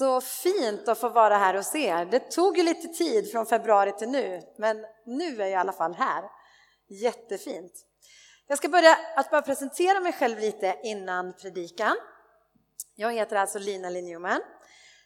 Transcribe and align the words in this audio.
Så 0.00 0.20
fint 0.20 0.88
att 0.88 0.98
få 0.98 1.08
vara 1.08 1.36
här 1.36 1.54
hos 1.54 1.74
er. 1.74 2.04
Det 2.04 2.30
tog 2.30 2.58
ju 2.58 2.62
lite 2.62 2.88
tid 2.88 3.30
från 3.30 3.46
februari 3.46 3.92
till 3.92 4.08
nu, 4.08 4.42
men 4.58 4.84
nu 5.06 5.36
är 5.36 5.40
jag 5.40 5.50
i 5.50 5.54
alla 5.54 5.72
fall 5.72 5.94
här. 5.94 6.24
Jättefint. 6.88 7.72
Jag 8.46 8.58
ska 8.58 8.68
börja 8.68 8.96
att 9.16 9.30
bara 9.30 9.42
presentera 9.42 10.00
mig 10.00 10.12
själv 10.12 10.38
lite 10.38 10.76
innan 10.82 11.32
predikan. 11.32 11.96
Jag 12.94 13.12
heter 13.12 13.36
alltså 13.36 13.58
Lina 13.58 13.90
Linjuman. 13.90 14.40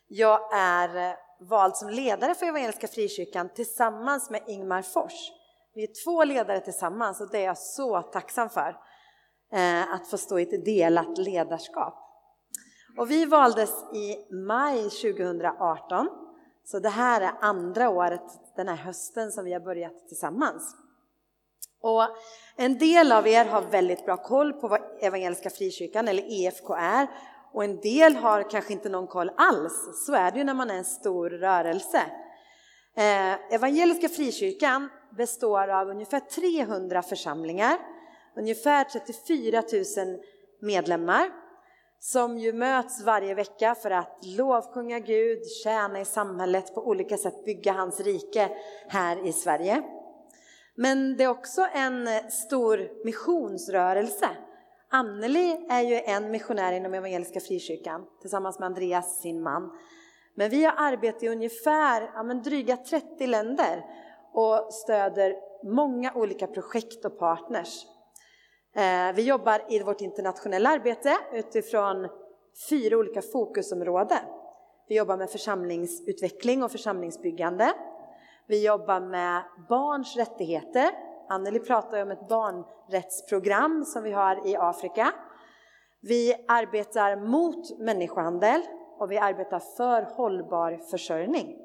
Jag 0.08 0.54
är 0.54 1.16
vald 1.40 1.76
som 1.76 1.90
ledare 1.90 2.34
för 2.34 2.46
Evangeliska 2.46 2.88
Frikyrkan 2.88 3.48
tillsammans 3.54 4.30
med 4.30 4.42
Ingmar 4.46 4.82
Fors. 4.82 5.32
Vi 5.74 5.82
är 5.82 6.04
två 6.04 6.24
ledare 6.24 6.60
tillsammans 6.60 7.20
och 7.20 7.30
det 7.30 7.38
är 7.38 7.44
jag 7.44 7.58
så 7.58 8.02
tacksam 8.02 8.50
för. 8.50 8.76
Eh, 9.52 9.92
att 9.94 10.10
få 10.10 10.18
stå 10.18 10.38
i 10.38 10.42
ett 10.42 10.64
delat 10.64 11.18
ledarskap. 11.18 12.03
Och 12.96 13.10
vi 13.10 13.24
valdes 13.24 13.70
i 13.94 14.34
maj 14.34 14.82
2018. 14.82 16.08
Så 16.64 16.78
det 16.78 16.88
här 16.88 17.20
är 17.20 17.32
andra 17.40 17.88
året 17.88 18.22
den 18.56 18.68
här 18.68 18.76
hösten 18.76 19.32
som 19.32 19.44
vi 19.44 19.52
har 19.52 19.60
börjat 19.60 20.08
tillsammans. 20.08 20.76
Och 21.80 22.02
en 22.56 22.78
del 22.78 23.12
av 23.12 23.28
er 23.28 23.44
har 23.44 23.62
väldigt 23.62 24.04
bra 24.04 24.16
koll 24.16 24.52
på 24.52 24.68
vad 24.68 24.80
Evangeliska 25.00 25.50
Frikyrkan 25.50 26.08
eller 26.08 26.22
EFK 26.22 26.74
är 26.74 27.08
och 27.52 27.64
en 27.64 27.80
del 27.80 28.16
har 28.16 28.50
kanske 28.50 28.72
inte 28.72 28.88
någon 28.88 29.06
koll 29.06 29.30
alls. 29.36 30.06
Så 30.06 30.14
är 30.14 30.30
det 30.30 30.38
ju 30.38 30.44
när 30.44 30.54
man 30.54 30.70
är 30.70 30.74
en 30.74 30.84
stor 30.84 31.30
rörelse. 31.30 32.02
Eh, 32.96 33.54
Evangeliska 33.54 34.08
Frikyrkan 34.08 34.88
består 35.16 35.68
av 35.68 35.88
ungefär 35.88 36.20
300 36.20 37.02
församlingar, 37.02 37.78
ungefär 38.36 38.84
34 38.84 39.62
000 40.06 40.18
medlemmar 40.60 41.43
som 42.04 42.38
ju 42.38 42.52
möts 42.52 43.02
varje 43.02 43.34
vecka 43.34 43.74
för 43.74 43.90
att 43.90 44.18
lovsjunga 44.22 44.98
Gud, 44.98 45.46
tjäna 45.64 46.00
i 46.00 46.04
samhället, 46.04 46.74
på 46.74 46.86
olika 46.86 47.16
sätt 47.16 47.44
bygga 47.44 47.72
hans 47.72 48.00
rike 48.00 48.50
här 48.88 49.26
i 49.26 49.32
Sverige. 49.32 49.82
Men 50.74 51.16
det 51.16 51.24
är 51.24 51.28
också 51.28 51.66
en 51.74 52.08
stor 52.30 53.04
missionsrörelse. 53.04 54.28
Anneli 54.88 55.66
är 55.68 55.80
ju 55.80 55.94
en 55.94 56.30
missionär 56.30 56.72
inom 56.72 56.94
Evangeliska 56.94 57.40
Frikyrkan 57.40 58.06
tillsammans 58.20 58.58
med 58.58 58.66
Andreas, 58.66 59.20
sin 59.20 59.42
man. 59.42 59.72
Men 60.34 60.50
vi 60.50 60.64
har 60.64 60.74
arbetat 60.76 61.22
i 61.22 61.28
ungefär 61.28 62.10
ja, 62.14 62.22
men 62.22 62.42
dryga 62.42 62.76
30 62.76 63.26
länder 63.26 63.84
och 64.32 64.74
stöder 64.74 65.34
många 65.64 66.12
olika 66.14 66.46
projekt 66.46 67.04
och 67.04 67.18
partners. 67.18 67.86
Eh, 68.76 69.12
vi 69.14 69.22
jobbar 69.22 69.62
i 69.68 69.82
vårt 69.82 70.00
internationella 70.00 70.70
arbete 70.70 71.16
utifrån 71.32 72.08
fyra 72.68 72.96
olika 72.96 73.22
fokusområden. 73.22 74.18
Vi 74.88 74.96
jobbar 74.96 75.16
med 75.16 75.30
församlingsutveckling 75.30 76.62
och 76.62 76.70
församlingsbyggande. 76.70 77.72
Vi 78.46 78.66
jobbar 78.66 79.00
med 79.00 79.42
barns 79.68 80.16
rättigheter. 80.16 80.90
Anneli 81.28 81.60
pratar 81.60 82.02
om 82.02 82.10
ett 82.10 82.28
barnrättsprogram 82.28 83.84
som 83.84 84.02
vi 84.02 84.12
har 84.12 84.48
i 84.48 84.56
Afrika. 84.56 85.12
Vi 86.00 86.34
arbetar 86.48 87.16
mot 87.16 87.78
människohandel 87.78 88.60
och 88.98 89.10
vi 89.10 89.18
arbetar 89.18 89.58
för 89.58 90.02
hållbar 90.02 90.80
försörjning. 90.90 91.63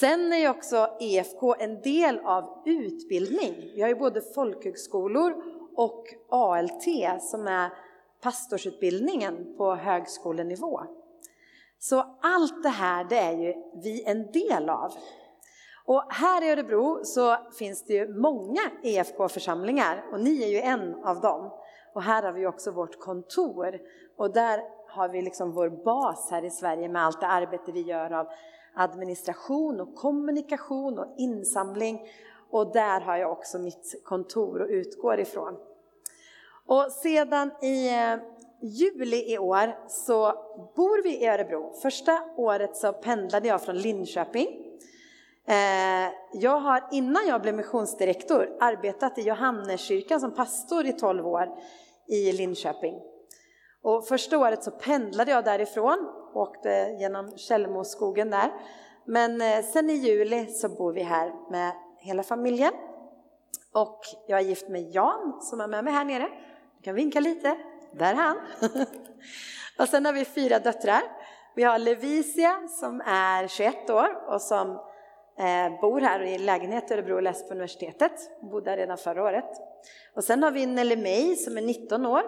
Sen 0.00 0.32
är 0.32 0.36
ju 0.36 0.48
också 0.48 0.88
EFK 1.00 1.54
en 1.58 1.80
del 1.80 2.18
av 2.24 2.62
utbildning. 2.64 3.54
Vi 3.74 3.82
har 3.82 3.88
ju 3.88 3.94
både 3.94 4.20
folkhögskolor 4.34 5.34
och 5.76 6.04
ALT 6.28 6.84
som 7.20 7.46
är 7.46 7.70
pastorsutbildningen 8.20 9.54
på 9.56 9.74
högskolenivå. 9.74 10.80
Så 11.78 12.16
allt 12.22 12.62
det 12.62 12.68
här 12.68 13.04
det 13.04 13.18
är 13.18 13.32
ju 13.32 13.54
vi 13.82 14.04
en 14.06 14.32
del 14.32 14.68
av. 14.68 14.92
Och 15.84 16.04
här 16.08 16.44
i 16.44 16.50
Örebro 16.50 17.04
så 17.04 17.36
finns 17.58 17.84
det 17.84 17.94
ju 17.94 18.08
många 18.08 18.60
EFK-församlingar 18.82 20.04
och 20.12 20.20
ni 20.20 20.42
är 20.42 20.48
ju 20.48 20.60
en 20.60 20.94
av 21.04 21.20
dem. 21.20 21.50
Och 21.94 22.02
här 22.02 22.22
har 22.22 22.32
vi 22.32 22.46
också 22.46 22.70
vårt 22.70 23.00
kontor 23.00 23.78
och 24.16 24.32
där 24.32 24.60
har 24.88 25.08
vi 25.08 25.22
liksom 25.22 25.52
vår 25.52 25.84
bas 25.84 26.28
här 26.30 26.44
i 26.44 26.50
Sverige 26.50 26.88
med 26.88 27.04
allt 27.04 27.20
det 27.20 27.26
arbete 27.26 27.72
vi 27.72 27.80
gör 27.80 28.12
av 28.12 28.26
administration 28.76 29.80
och 29.80 29.94
kommunikation 29.94 30.98
och 30.98 31.14
insamling. 31.18 32.08
Och 32.50 32.72
där 32.72 33.00
har 33.00 33.16
jag 33.16 33.32
också 33.32 33.58
mitt 33.58 34.00
kontor 34.04 34.62
och 34.62 34.68
utgår 34.68 35.20
ifrån. 35.20 35.56
Och 36.66 36.92
sedan 36.92 37.50
i 37.62 37.88
eh, 37.88 38.16
juli 38.60 39.32
i 39.32 39.38
år 39.38 39.88
så 39.88 40.32
bor 40.76 41.02
vi 41.02 41.22
i 41.22 41.26
Örebro. 41.26 41.72
Första 41.82 42.20
året 42.36 42.76
så 42.76 42.92
pendlade 42.92 43.48
jag 43.48 43.62
från 43.62 43.78
Linköping. 43.78 44.48
Eh, 45.48 46.12
jag 46.32 46.60
har 46.60 46.88
innan 46.92 47.26
jag 47.28 47.42
blev 47.42 47.54
missionsdirektor 47.54 48.56
arbetat 48.60 49.18
i 49.18 49.22
Johanneskyrkan 49.22 50.20
som 50.20 50.34
pastor 50.34 50.86
i 50.86 50.92
12 50.92 51.26
år 51.26 51.48
i 52.08 52.32
Linköping. 52.32 52.94
Och 53.82 54.06
första 54.06 54.38
året 54.38 54.64
så 54.64 54.70
pendlade 54.70 55.30
jag 55.30 55.44
därifrån, 55.44 55.95
åkte 56.36 56.96
genom 57.00 57.38
Källmoskogen 57.38 58.30
där. 58.30 58.52
Men 59.04 59.40
eh, 59.40 59.64
sen 59.64 59.90
i 59.90 59.92
juli 59.92 60.46
så 60.46 60.68
bor 60.68 60.92
vi 60.92 61.02
här 61.02 61.32
med 61.50 61.72
hela 61.98 62.22
familjen. 62.22 62.72
Och 63.72 64.00
jag 64.26 64.40
är 64.40 64.44
gift 64.44 64.68
med 64.68 64.90
Jan 64.90 65.38
som 65.42 65.60
är 65.60 65.66
med 65.66 65.84
mig 65.84 65.92
här 65.92 66.04
nere. 66.04 66.28
Du 66.78 66.82
kan 66.82 66.94
vinka 66.94 67.20
lite, 67.20 67.56
där 67.92 68.12
är 68.12 68.14
han. 68.14 68.36
och 69.78 69.88
sen 69.88 70.04
har 70.04 70.12
vi 70.12 70.24
fyra 70.24 70.58
döttrar. 70.58 71.02
Vi 71.54 71.62
har 71.62 71.78
Levisia 71.78 72.68
som 72.68 73.00
är 73.06 73.48
21 73.48 73.90
år 73.90 74.34
och 74.34 74.42
som 74.42 74.70
eh, 75.38 75.80
bor 75.80 76.00
här 76.00 76.22
i 76.22 76.38
lägenhet 76.38 76.90
i 76.90 76.94
Örebro 76.94 77.14
och 77.14 77.22
läser 77.22 77.46
på 77.46 77.54
universitetet. 77.54 78.12
Hon 78.40 78.50
Bodde 78.50 78.70
här 78.70 78.76
redan 78.76 78.98
förra 78.98 79.22
året. 79.22 79.50
Och 80.14 80.24
sen 80.24 80.42
har 80.42 80.50
vi 80.50 80.66
Nelly 80.66 80.96
May 80.96 81.36
som 81.36 81.58
är 81.58 81.62
19 81.62 82.06
år 82.06 82.22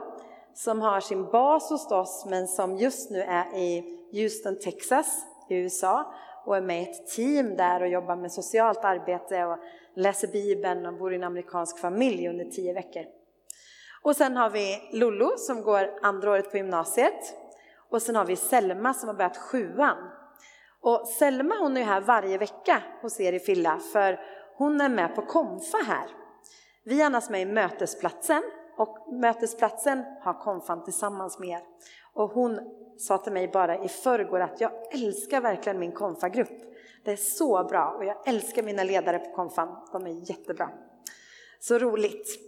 som 0.58 0.80
har 0.80 1.00
sin 1.00 1.30
bas 1.30 1.70
hos 1.70 1.91
oss 1.91 2.26
men 2.28 2.48
som 2.48 2.76
just 2.76 3.10
nu 3.10 3.20
är 3.20 3.54
i 3.54 3.84
Houston, 4.12 4.58
Texas 4.58 5.26
i 5.48 5.54
USA 5.54 6.14
och 6.44 6.56
är 6.56 6.60
med 6.60 6.82
i 6.82 6.91
ett 6.91 7.06
team 7.06 7.56
där 7.56 7.82
och 7.82 7.88
jobbar 7.88 8.16
med 8.16 8.32
socialt 8.32 8.84
arbete 8.84 9.44
och 9.44 9.58
läser 9.96 10.28
Bibeln 10.28 10.86
och 10.86 10.94
bor 10.94 11.12
i 11.12 11.16
en 11.16 11.24
amerikansk 11.24 11.78
familj 11.78 12.28
under 12.28 12.44
tio 12.44 12.74
veckor. 12.74 13.04
Och 14.02 14.16
sen 14.16 14.36
har 14.36 14.50
vi 14.50 14.88
Lollo 14.92 15.32
som 15.36 15.62
går 15.62 15.98
andra 16.02 16.30
året 16.30 16.50
på 16.50 16.56
gymnasiet 16.56 17.34
och 17.90 18.02
sen 18.02 18.16
har 18.16 18.25
vi 18.25 18.36
Selma 18.36 18.94
som 18.94 19.08
har 19.08 19.16
börjat 19.16 19.36
sjuan. 19.36 19.96
Och 20.80 21.08
Selma 21.08 21.54
hon 21.60 21.76
är 21.76 21.84
här 21.84 22.00
varje 22.00 22.38
vecka 22.38 22.82
hos 23.02 23.20
er 23.20 23.32
i 23.32 23.40
Filla 23.40 23.78
för 23.92 24.20
hon 24.56 24.80
är 24.80 24.88
med 24.88 25.14
på 25.14 25.22
konfa 25.22 25.78
här. 25.86 26.06
Vi 26.84 27.00
är 27.00 27.06
annars 27.06 27.28
med 27.28 27.42
i 27.42 27.46
mötesplatsen 27.46 28.42
och 28.78 29.12
mötesplatsen 29.12 30.05
har 30.21 30.34
konfan 30.34 30.84
tillsammans 30.84 31.39
med 31.39 31.49
er. 31.49 31.61
Och 32.12 32.31
hon 32.31 32.61
sa 32.99 33.19
till 33.19 33.33
mig 33.33 33.49
bara 33.49 33.84
i 33.84 33.89
förrgår 33.89 34.41
att 34.41 34.61
jag 34.61 34.72
älskar 34.94 35.41
verkligen 35.41 35.78
min 35.78 35.93
konfagrupp. 35.93 36.75
Det 37.05 37.12
är 37.12 37.17
så 37.17 37.65
bra 37.65 37.94
och 37.99 38.05
jag 38.05 38.28
älskar 38.28 38.62
mina 38.62 38.84
ledare 38.84 39.19
på 39.19 39.34
konfan. 39.34 39.69
De 39.93 40.06
är 40.06 40.31
jättebra. 40.31 40.71
Så 41.61 41.78
roligt. 41.78 42.41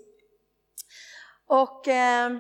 Och 1.47 1.89
eh, 1.89 2.31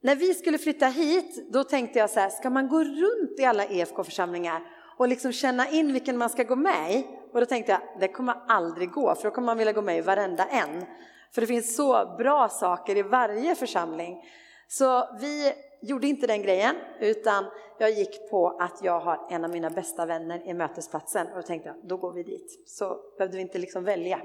när 0.00 0.16
vi 0.16 0.34
skulle 0.34 0.58
flytta 0.58 0.86
hit, 0.86 1.52
då 1.52 1.64
tänkte 1.64 1.98
jag 1.98 2.10
så 2.10 2.20
här, 2.20 2.30
ska 2.30 2.50
man 2.50 2.68
gå 2.68 2.84
runt 2.84 3.38
i 3.38 3.44
alla 3.44 3.64
EFK-församlingar 3.64 4.62
och 4.98 5.08
liksom 5.08 5.32
känna 5.32 5.68
in 5.68 5.92
vilken 5.92 6.18
man 6.18 6.30
ska 6.30 6.42
gå 6.42 6.56
med 6.56 6.92
i? 6.94 7.06
Och 7.32 7.40
då 7.40 7.46
tänkte 7.46 7.72
jag, 7.72 7.80
det 8.00 8.08
kommer 8.08 8.34
aldrig 8.48 8.90
gå, 8.90 9.14
för 9.14 9.24
då 9.24 9.30
kommer 9.30 9.46
man 9.46 9.58
vilja 9.58 9.72
gå 9.72 9.82
med 9.82 9.98
i 9.98 10.00
varenda 10.00 10.44
en. 10.44 10.84
För 11.34 11.40
det 11.40 11.46
finns 11.46 11.76
så 11.76 12.14
bra 12.18 12.48
saker 12.48 12.96
i 12.96 13.02
varje 13.02 13.54
församling. 13.54 14.24
Så 14.68 15.16
vi 15.20 15.52
gjorde 15.82 16.06
inte 16.06 16.26
den 16.26 16.42
grejen, 16.42 16.76
utan 17.00 17.44
jag 17.78 17.90
gick 17.90 18.30
på 18.30 18.48
att 18.48 18.80
jag 18.82 19.00
har 19.00 19.26
en 19.30 19.44
av 19.44 19.50
mina 19.50 19.70
bästa 19.70 20.06
vänner 20.06 20.48
i 20.48 20.54
mötesplatsen 20.54 21.26
och 21.26 21.36
då 21.36 21.42
tänkte 21.42 21.68
jag, 21.68 21.88
då 21.88 21.96
går 21.96 22.12
vi 22.12 22.22
dit. 22.22 22.62
Så 22.66 22.96
behövde 23.18 23.36
vi 23.36 23.42
inte 23.42 23.58
liksom 23.58 23.84
välja. 23.84 24.20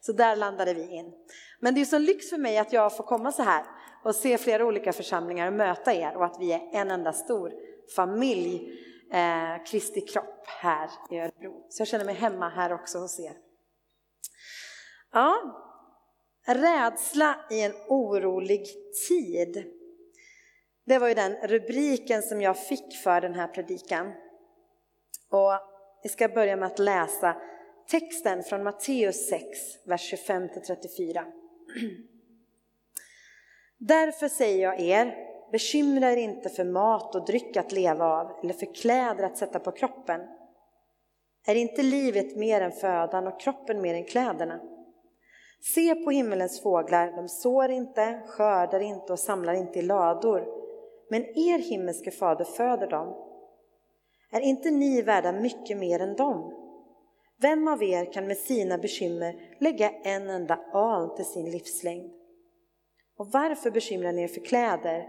Så 0.00 0.12
där 0.12 0.36
landade 0.36 0.74
vi 0.74 0.88
in. 0.90 1.12
Men 1.60 1.74
det 1.74 1.80
är 1.80 1.84
så 1.84 1.98
lyx 1.98 2.30
för 2.30 2.38
mig 2.38 2.58
att 2.58 2.72
jag 2.72 2.96
får 2.96 3.04
komma 3.04 3.32
så 3.32 3.42
här 3.42 3.64
och 4.04 4.14
se 4.14 4.38
flera 4.38 4.66
olika 4.66 4.92
församlingar 4.92 5.46
och 5.46 5.52
möta 5.52 5.94
er 5.94 6.16
och 6.16 6.24
att 6.24 6.36
vi 6.40 6.52
är 6.52 6.60
en 6.72 6.90
enda 6.90 7.12
stor 7.12 7.52
familj, 7.96 8.80
eh, 9.12 9.64
Kristi 9.66 10.00
kropp 10.00 10.46
här 10.46 10.90
i 11.10 11.18
Örebro. 11.18 11.66
Så 11.68 11.80
jag 11.80 11.88
känner 11.88 12.04
mig 12.04 12.14
hemma 12.14 12.48
här 12.48 12.72
också 12.72 12.98
hos 12.98 13.20
er. 13.20 13.36
Ja, 15.12 15.62
rädsla 16.46 17.36
i 17.50 17.62
en 17.62 17.72
orolig 17.88 18.66
tid. 19.08 19.64
Det 20.84 20.98
var 20.98 21.08
ju 21.08 21.14
den 21.14 21.36
rubriken 21.42 22.22
som 22.22 22.42
jag 22.42 22.58
fick 22.58 22.96
för 23.04 23.20
den 23.20 23.34
här 23.34 23.48
predikan. 23.48 24.12
Och 25.30 25.52
vi 26.02 26.08
ska 26.08 26.28
börja 26.28 26.56
med 26.56 26.66
att 26.66 26.78
läsa 26.78 27.36
texten 27.90 28.42
från 28.42 28.62
Matteus 28.62 29.28
6, 29.28 29.44
vers 29.84 30.12
25-34. 30.28 31.24
Därför 33.78 34.28
säger 34.28 34.62
jag 34.62 34.80
er, 34.80 35.14
bekymra 35.52 36.12
er 36.12 36.16
inte 36.16 36.48
för 36.48 36.64
mat 36.64 37.14
och 37.14 37.26
dryck 37.26 37.56
att 37.56 37.72
leva 37.72 38.04
av 38.04 38.38
eller 38.42 38.54
för 38.54 38.74
kläder 38.74 39.24
att 39.24 39.38
sätta 39.38 39.60
på 39.60 39.72
kroppen. 39.72 40.20
Är 41.46 41.54
inte 41.54 41.82
livet 41.82 42.36
mer 42.36 42.60
än 42.60 42.72
födan 42.72 43.26
och 43.26 43.40
kroppen 43.40 43.80
mer 43.80 43.94
än 43.94 44.04
kläderna? 44.04 44.60
Se 45.60 45.94
på 45.94 46.10
himmelens 46.10 46.62
fåglar, 46.62 47.12
de 47.16 47.28
sår 47.28 47.70
inte, 47.70 48.22
skördar 48.26 48.80
inte 48.80 49.12
och 49.12 49.18
samlar 49.18 49.54
inte 49.54 49.78
i 49.78 49.82
lador, 49.82 50.46
men 51.10 51.22
er 51.22 51.58
himmelske 51.58 52.10
fader 52.10 52.44
föder 52.44 52.86
dem. 52.86 53.14
Är 54.32 54.40
inte 54.40 54.70
ni 54.70 55.02
värda 55.02 55.32
mycket 55.32 55.78
mer 55.78 56.00
än 56.00 56.16
dem? 56.16 56.52
Vem 57.40 57.68
av 57.68 57.82
er 57.82 58.12
kan 58.12 58.26
med 58.26 58.36
sina 58.36 58.78
bekymmer 58.78 59.56
lägga 59.60 59.90
en 59.90 60.30
enda 60.30 60.60
aln 60.72 61.16
till 61.16 61.24
sin 61.24 61.50
livslängd? 61.50 62.12
Och 63.18 63.28
varför 63.32 63.70
bekymrar 63.70 64.12
ni 64.12 64.22
er 64.22 64.28
för 64.28 64.40
kläder? 64.40 65.08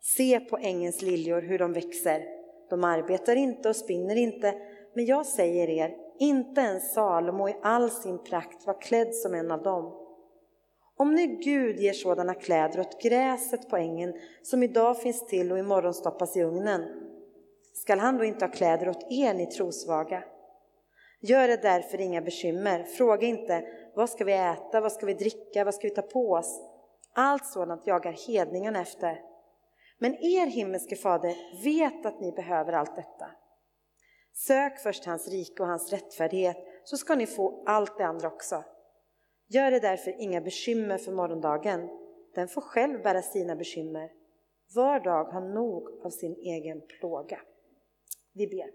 Se 0.00 0.40
på 0.40 0.56
ängens 0.56 1.02
liljor 1.02 1.42
hur 1.42 1.58
de 1.58 1.72
växer. 1.72 2.22
De 2.70 2.84
arbetar 2.84 3.36
inte 3.36 3.68
och 3.68 3.76
spinner 3.76 4.16
inte, 4.16 4.54
men 4.94 5.06
jag 5.06 5.26
säger 5.26 5.70
er, 5.70 6.03
inte 6.18 6.60
ens 6.60 6.92
Salomo 6.92 7.48
i 7.48 7.56
all 7.62 7.90
sin 7.90 8.18
prakt 8.18 8.66
var 8.66 8.80
klädd 8.80 9.14
som 9.14 9.34
en 9.34 9.50
av 9.50 9.62
dem. 9.62 9.92
Om 10.96 11.14
nu 11.14 11.26
Gud 11.26 11.78
ger 11.78 11.92
sådana 11.92 12.34
kläder 12.34 12.80
åt 12.80 13.02
gräset 13.02 13.68
på 13.70 13.76
ängen 13.76 14.14
som 14.42 14.62
idag 14.62 15.00
finns 15.00 15.26
till 15.26 15.52
och 15.52 15.58
imorgon 15.58 15.94
stoppas 15.94 16.36
i 16.36 16.42
ugnen, 16.42 16.84
skall 17.74 17.98
han 17.98 18.18
då 18.18 18.24
inte 18.24 18.44
ha 18.44 18.52
kläder 18.52 18.88
åt 18.88 19.06
er, 19.10 19.34
ni 19.34 19.46
trosvaga? 19.46 20.24
Gör 21.20 21.48
det 21.48 21.62
därför 21.62 22.00
inga 22.00 22.20
bekymmer. 22.20 22.82
Fråga 22.82 23.26
inte 23.26 23.64
vad 23.94 24.10
ska 24.10 24.24
vi 24.24 24.32
äta, 24.32 24.80
vad 24.80 24.92
ska 24.92 25.06
vi 25.06 25.14
dricka, 25.14 25.64
vad 25.64 25.74
ska 25.74 25.88
vi 25.88 25.94
ta 25.94 26.02
på 26.02 26.30
oss? 26.30 26.60
Allt 27.14 27.46
sådant 27.46 27.86
jagar 27.86 28.12
hedningarna 28.26 28.80
efter. 28.80 29.20
Men 29.98 30.14
er 30.14 30.46
himmelske 30.46 30.96
fader 30.96 31.34
vet 31.64 32.06
att 32.06 32.20
ni 32.20 32.32
behöver 32.32 32.72
allt 32.72 32.96
detta. 32.96 33.26
Sök 34.34 34.78
först 34.78 35.04
hans 35.04 35.28
rike 35.28 35.62
och 35.62 35.68
hans 35.68 35.92
rättfärdighet 35.92 36.56
så 36.84 36.96
ska 36.96 37.14
ni 37.14 37.26
få 37.26 37.62
allt 37.66 37.98
det 37.98 38.06
andra 38.06 38.28
också. 38.28 38.64
Gör 39.46 39.70
det 39.70 39.80
därför 39.80 40.20
inga 40.20 40.40
bekymmer 40.40 40.98
för 40.98 41.12
morgondagen. 41.12 41.88
Den 42.34 42.48
får 42.48 42.60
själv 42.60 43.02
bära 43.02 43.22
sina 43.22 43.56
bekymmer. 43.56 44.12
Var 44.74 45.00
dag 45.00 45.24
har 45.24 45.40
nog 45.40 45.88
av 46.04 46.10
sin 46.10 46.34
egen 46.34 46.80
plåga. 46.80 47.40
Vi 48.32 48.46
ber. 48.46 48.70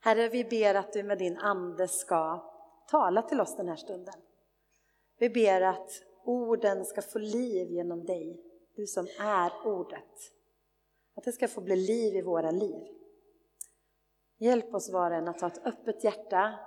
Herre, 0.00 0.28
vi 0.28 0.44
ber 0.44 0.74
att 0.74 0.92
du 0.92 1.02
med 1.02 1.18
din 1.18 1.36
ande 1.36 1.88
ska 1.88 2.50
tala 2.90 3.22
till 3.22 3.40
oss 3.40 3.56
den 3.56 3.68
här 3.68 3.76
stunden. 3.76 4.14
Vi 5.18 5.30
ber 5.30 5.60
att 5.60 5.90
orden 6.24 6.84
ska 6.84 7.02
få 7.02 7.18
liv 7.18 7.70
genom 7.70 8.04
dig, 8.04 8.40
du 8.76 8.86
som 8.86 9.06
är 9.20 9.52
ordet. 9.64 10.32
Att 11.14 11.24
det 11.24 11.32
ska 11.32 11.48
få 11.48 11.60
bli 11.60 11.76
liv 11.76 12.16
i 12.16 12.22
våra 12.22 12.50
liv. 12.50 12.99
Hjälp 14.42 14.74
oss 14.74 14.90
var 14.90 15.10
och 15.10 15.16
en 15.16 15.28
att 15.28 15.40
ha 15.40 15.48
ett 15.48 15.66
öppet 15.66 16.04
hjärta. 16.04 16.58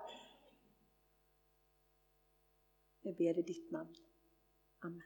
Vi 3.01 3.13
ber 3.13 3.39
i 3.39 3.41
ditt 3.41 3.71
namn. 3.71 3.95
Amen. 4.79 5.01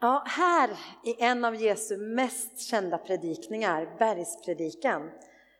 Ja, 0.00 0.24
här 0.26 0.70
i 1.04 1.22
en 1.22 1.44
av 1.44 1.54
Jesu 1.54 1.96
mest 1.96 2.60
kända 2.60 2.98
predikningar, 2.98 3.96
bergspredikan, 3.98 5.10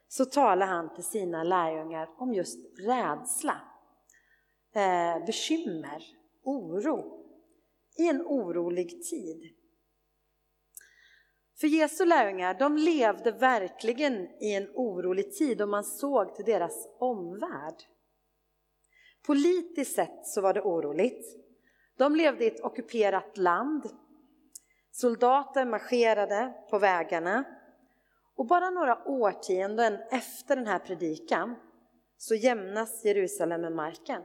så 0.09 0.25
talar 0.25 0.67
han 0.67 0.95
till 0.95 1.05
sina 1.05 1.43
lärjungar 1.45 2.11
om 2.19 2.35
just 2.35 2.79
rädsla, 2.79 3.61
eh, 4.73 5.27
bekymmer, 5.27 6.05
oro 6.43 7.27
i 7.99 8.09
en 8.09 8.23
orolig 8.23 9.03
tid. 9.03 9.62
För 11.63 11.69
Jesu 11.69 12.05
lärjungar, 12.05 12.55
de 12.55 12.77
levde 12.77 13.31
verkligen 13.31 14.29
i 14.43 14.55
en 14.55 14.69
orolig 14.75 15.33
tid 15.33 15.63
och 15.63 15.69
man 15.69 15.85
såg 15.85 16.35
till 16.35 16.45
deras 16.45 16.89
omvärld. 16.99 17.75
Politiskt 19.27 19.95
sett 19.95 20.27
så 20.27 20.41
var 20.41 20.55
det 20.55 20.63
oroligt. 20.63 21.27
De 21.97 22.17
levde 22.17 22.45
i 22.45 22.47
ett 22.47 22.65
ockuperat 22.65 23.37
land. 23.37 23.91
Soldater 24.91 25.65
marscherade 25.65 26.55
på 26.71 26.79
vägarna. 26.79 27.45
Och 28.37 28.47
bara 28.47 28.71
några 28.71 29.09
årtionden 29.09 29.99
efter 30.11 30.57
den 30.57 30.67
här 30.67 30.79
predikan 30.79 31.55
så 32.17 32.35
jämnas 32.35 33.05
Jerusalem 33.05 33.61
med 33.61 33.73
marken. 33.73 34.23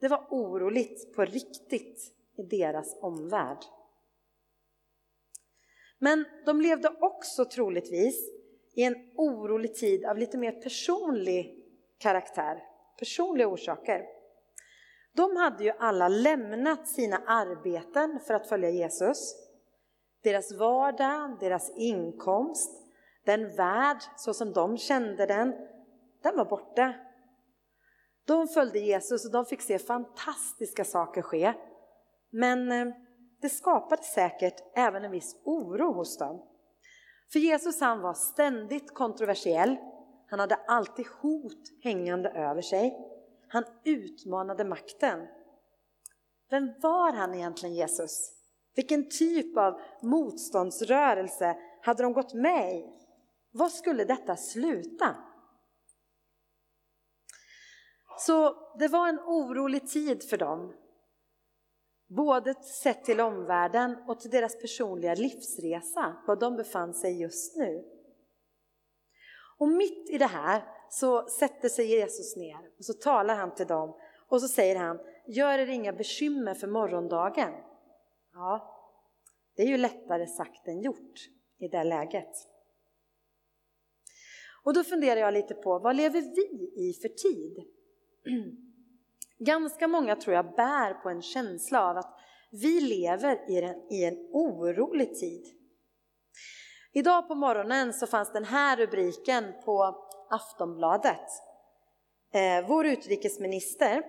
Det 0.00 0.08
var 0.08 0.26
oroligt 0.30 1.14
på 1.14 1.24
riktigt 1.24 2.14
i 2.36 2.42
deras 2.42 2.98
omvärld. 3.02 3.64
Men 6.04 6.24
de 6.44 6.60
levde 6.60 6.88
också 7.00 7.44
troligtvis 7.44 8.30
i 8.74 8.82
en 8.82 8.94
orolig 9.16 9.74
tid 9.74 10.04
av 10.04 10.18
lite 10.18 10.38
mer 10.38 10.52
personlig 10.52 11.64
karaktär, 11.98 12.62
personliga 12.98 13.48
orsaker. 13.48 14.02
De 15.16 15.36
hade 15.36 15.64
ju 15.64 15.70
alla 15.78 16.08
lämnat 16.08 16.88
sina 16.88 17.16
arbeten 17.16 18.20
för 18.26 18.34
att 18.34 18.48
följa 18.48 18.70
Jesus. 18.70 19.34
Deras 20.22 20.52
vardag, 20.58 21.36
deras 21.40 21.70
inkomst, 21.76 22.70
den 23.24 23.56
värld 23.56 24.02
så 24.16 24.34
som 24.34 24.52
de 24.52 24.78
kände 24.78 25.26
den, 25.26 25.54
den 26.22 26.36
var 26.36 26.44
borta. 26.44 26.94
De 28.26 28.48
följde 28.48 28.78
Jesus 28.78 29.26
och 29.26 29.32
de 29.32 29.44
fick 29.44 29.60
se 29.60 29.78
fantastiska 29.78 30.84
saker 30.84 31.22
ske. 31.22 31.54
Men 32.30 32.72
eh, 32.72 32.94
det 33.44 33.50
skapade 33.50 34.02
säkert 34.02 34.54
även 34.74 35.04
en 35.04 35.10
viss 35.10 35.36
oro 35.44 35.92
hos 35.92 36.18
dem. 36.18 36.42
För 37.32 37.38
Jesus 37.38 37.80
han 37.80 38.00
var 38.00 38.14
ständigt 38.14 38.94
kontroversiell. 38.94 39.76
Han 40.26 40.40
hade 40.40 40.54
alltid 40.54 41.06
hot 41.06 41.62
hängande 41.82 42.30
över 42.30 42.62
sig. 42.62 42.96
Han 43.48 43.64
utmanade 43.84 44.64
makten. 44.64 45.26
Vem 46.50 46.72
var 46.82 47.12
han 47.12 47.34
egentligen 47.34 47.74
Jesus? 47.74 48.32
Vilken 48.74 49.08
typ 49.08 49.56
av 49.56 49.80
motståndsrörelse 50.02 51.56
hade 51.82 52.02
de 52.02 52.12
gått 52.12 52.34
med 52.34 52.74
i? 52.74 52.84
Vad 53.50 53.72
skulle 53.72 54.04
detta 54.04 54.36
sluta? 54.36 55.16
Så 58.18 58.56
det 58.78 58.88
var 58.88 59.08
en 59.08 59.20
orolig 59.20 59.88
tid 59.88 60.28
för 60.30 60.36
dem 60.36 60.83
Både 62.06 62.54
sett 62.54 63.04
till 63.04 63.20
omvärlden 63.20 63.96
och 64.08 64.20
till 64.20 64.30
deras 64.30 64.60
personliga 64.60 65.14
livsresa, 65.14 66.16
var 66.26 66.36
de 66.36 66.56
befann 66.56 66.94
sig 66.94 67.20
just 67.20 67.56
nu. 67.56 67.84
Och 69.58 69.68
mitt 69.68 70.10
i 70.10 70.18
det 70.18 70.26
här 70.26 70.62
så 70.90 71.28
sätter 71.28 71.68
sig 71.68 71.86
Jesus 71.86 72.36
ner 72.36 72.70
och 72.78 72.84
så 72.84 72.92
talar 72.92 73.36
han 73.36 73.54
till 73.54 73.66
dem 73.66 74.00
och 74.28 74.40
så 74.40 74.48
säger 74.48 74.76
han, 74.76 74.98
gör 75.26 75.58
er 75.58 75.66
inga 75.66 75.92
bekymmer 75.92 76.54
för 76.54 76.66
morgondagen. 76.66 77.52
Ja, 78.32 78.74
det 79.56 79.62
är 79.62 79.66
ju 79.66 79.76
lättare 79.76 80.26
sagt 80.26 80.68
än 80.68 80.82
gjort 80.82 81.20
i 81.58 81.68
det 81.68 81.84
läget. 81.84 82.32
Och 84.64 84.74
då 84.74 84.84
funderar 84.84 85.20
jag 85.20 85.34
lite 85.34 85.54
på, 85.54 85.78
vad 85.78 85.96
lever 85.96 86.20
vi 86.20 86.72
i 86.88 86.92
för 87.02 87.08
tid? 87.08 87.64
Ganska 89.38 89.88
många 89.88 90.16
tror 90.16 90.36
jag 90.36 90.54
bär 90.54 90.94
på 90.94 91.08
en 91.08 91.22
känsla 91.22 91.90
av 91.90 91.96
att 91.96 92.18
vi 92.50 92.80
lever 92.80 93.50
i 93.50 93.62
en, 93.62 93.92
i 93.92 94.04
en 94.04 94.28
orolig 94.32 95.14
tid. 95.14 95.44
Idag 96.92 97.28
på 97.28 97.34
morgonen 97.34 97.92
så 97.92 98.06
fanns 98.06 98.32
den 98.32 98.44
här 98.44 98.76
rubriken 98.76 99.52
på 99.64 99.96
Aftonbladet. 100.30 101.28
Eh, 102.32 102.68
vår 102.68 102.86
utrikesminister 102.86 104.02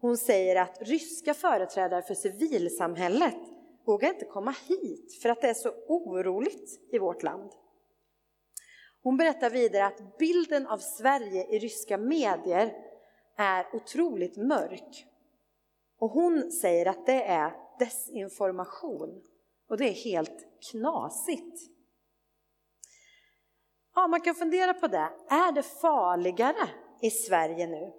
hon 0.00 0.16
säger 0.16 0.56
att 0.56 0.78
ryska 0.80 1.34
företrädare 1.34 2.02
för 2.02 2.14
civilsamhället 2.14 3.36
vågar 3.86 4.08
inte 4.08 4.24
komma 4.24 4.54
hit 4.68 5.18
för 5.22 5.28
att 5.28 5.40
det 5.40 5.48
är 5.48 5.54
så 5.54 5.72
oroligt 5.88 6.80
i 6.92 6.98
vårt 6.98 7.22
land. 7.22 7.50
Hon 9.02 9.16
berättar 9.16 9.50
vidare 9.50 9.86
att 9.86 10.18
bilden 10.18 10.66
av 10.66 10.78
Sverige 10.78 11.46
i 11.46 11.58
ryska 11.58 11.98
medier 11.98 12.72
är 13.42 13.66
otroligt 13.72 14.36
mörk. 14.36 15.06
Och 15.98 16.10
hon 16.10 16.52
säger 16.52 16.86
att 16.86 17.06
det 17.06 17.24
är 17.24 17.52
desinformation 17.78 19.22
och 19.68 19.76
det 19.76 19.88
är 19.88 20.04
helt 20.04 20.46
knasigt. 20.70 21.70
Ja, 23.94 24.06
man 24.06 24.20
kan 24.20 24.34
fundera 24.34 24.74
på 24.74 24.86
det. 24.86 25.10
Är 25.28 25.52
det 25.52 25.62
farligare 25.62 26.68
i 27.00 27.10
Sverige 27.10 27.66
nu? 27.66 27.92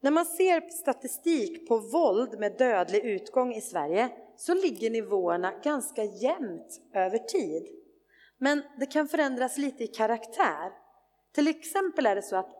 När 0.00 0.10
man 0.10 0.26
ser 0.26 0.68
statistik 0.70 1.68
på 1.68 1.78
våld 1.78 2.38
med 2.38 2.58
dödlig 2.58 3.04
utgång 3.04 3.54
i 3.54 3.60
Sverige 3.60 4.10
så 4.36 4.54
ligger 4.54 4.90
nivåerna 4.90 5.52
ganska 5.62 6.04
jämnt 6.04 6.80
över 6.94 7.18
tid. 7.18 7.66
Men 8.38 8.62
det 8.78 8.86
kan 8.86 9.08
förändras 9.08 9.58
lite 9.58 9.84
i 9.84 9.86
karaktär. 9.86 10.72
Till 11.32 11.48
exempel 11.48 12.06
är 12.06 12.14
det 12.14 12.22
så 12.22 12.36
att 12.36 12.59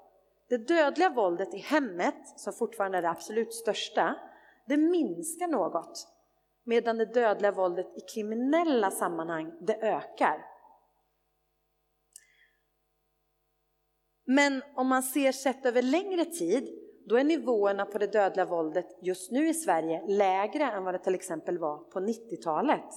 det 0.50 0.58
dödliga 0.58 1.08
våldet 1.08 1.54
i 1.54 1.58
hemmet, 1.58 2.38
som 2.38 2.52
fortfarande 2.52 2.98
är 2.98 3.02
det 3.02 3.10
absolut 3.10 3.54
största, 3.54 4.16
det 4.66 4.76
minskar 4.76 5.48
något. 5.48 6.08
Medan 6.64 6.98
det 6.98 7.04
dödliga 7.04 7.52
våldet 7.52 7.86
i 7.96 8.00
kriminella 8.00 8.90
sammanhang, 8.90 9.52
det 9.60 9.74
ökar. 9.74 10.46
Men 14.24 14.62
om 14.74 14.86
man 14.86 15.02
ser 15.02 15.32
sett 15.32 15.66
över 15.66 15.82
längre 15.82 16.24
tid, 16.24 16.68
då 17.06 17.16
är 17.16 17.24
nivåerna 17.24 17.86
på 17.86 17.98
det 17.98 18.06
dödliga 18.06 18.46
våldet 18.46 18.98
just 19.02 19.30
nu 19.30 19.48
i 19.48 19.54
Sverige 19.54 20.06
lägre 20.06 20.64
än 20.64 20.84
vad 20.84 20.94
det 20.94 20.98
till 20.98 21.14
exempel 21.14 21.58
var 21.58 21.78
på 21.78 22.00
90-talet. 22.00 22.92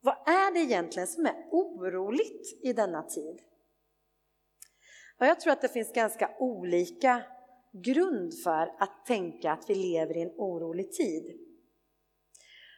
Vad 0.00 0.28
är 0.28 0.54
det 0.54 0.60
egentligen 0.60 1.08
som 1.08 1.26
är 1.26 1.48
oroligt 1.50 2.64
i 2.64 2.72
denna 2.72 3.02
tid? 3.02 3.42
Och 5.20 5.26
jag 5.26 5.40
tror 5.40 5.52
att 5.52 5.60
det 5.60 5.68
finns 5.68 5.92
ganska 5.92 6.30
olika 6.38 7.22
grund 7.72 8.32
för 8.44 8.74
att 8.78 9.06
tänka 9.06 9.52
att 9.52 9.70
vi 9.70 9.74
lever 9.74 10.16
i 10.16 10.22
en 10.22 10.34
orolig 10.36 10.92
tid. 10.92 11.40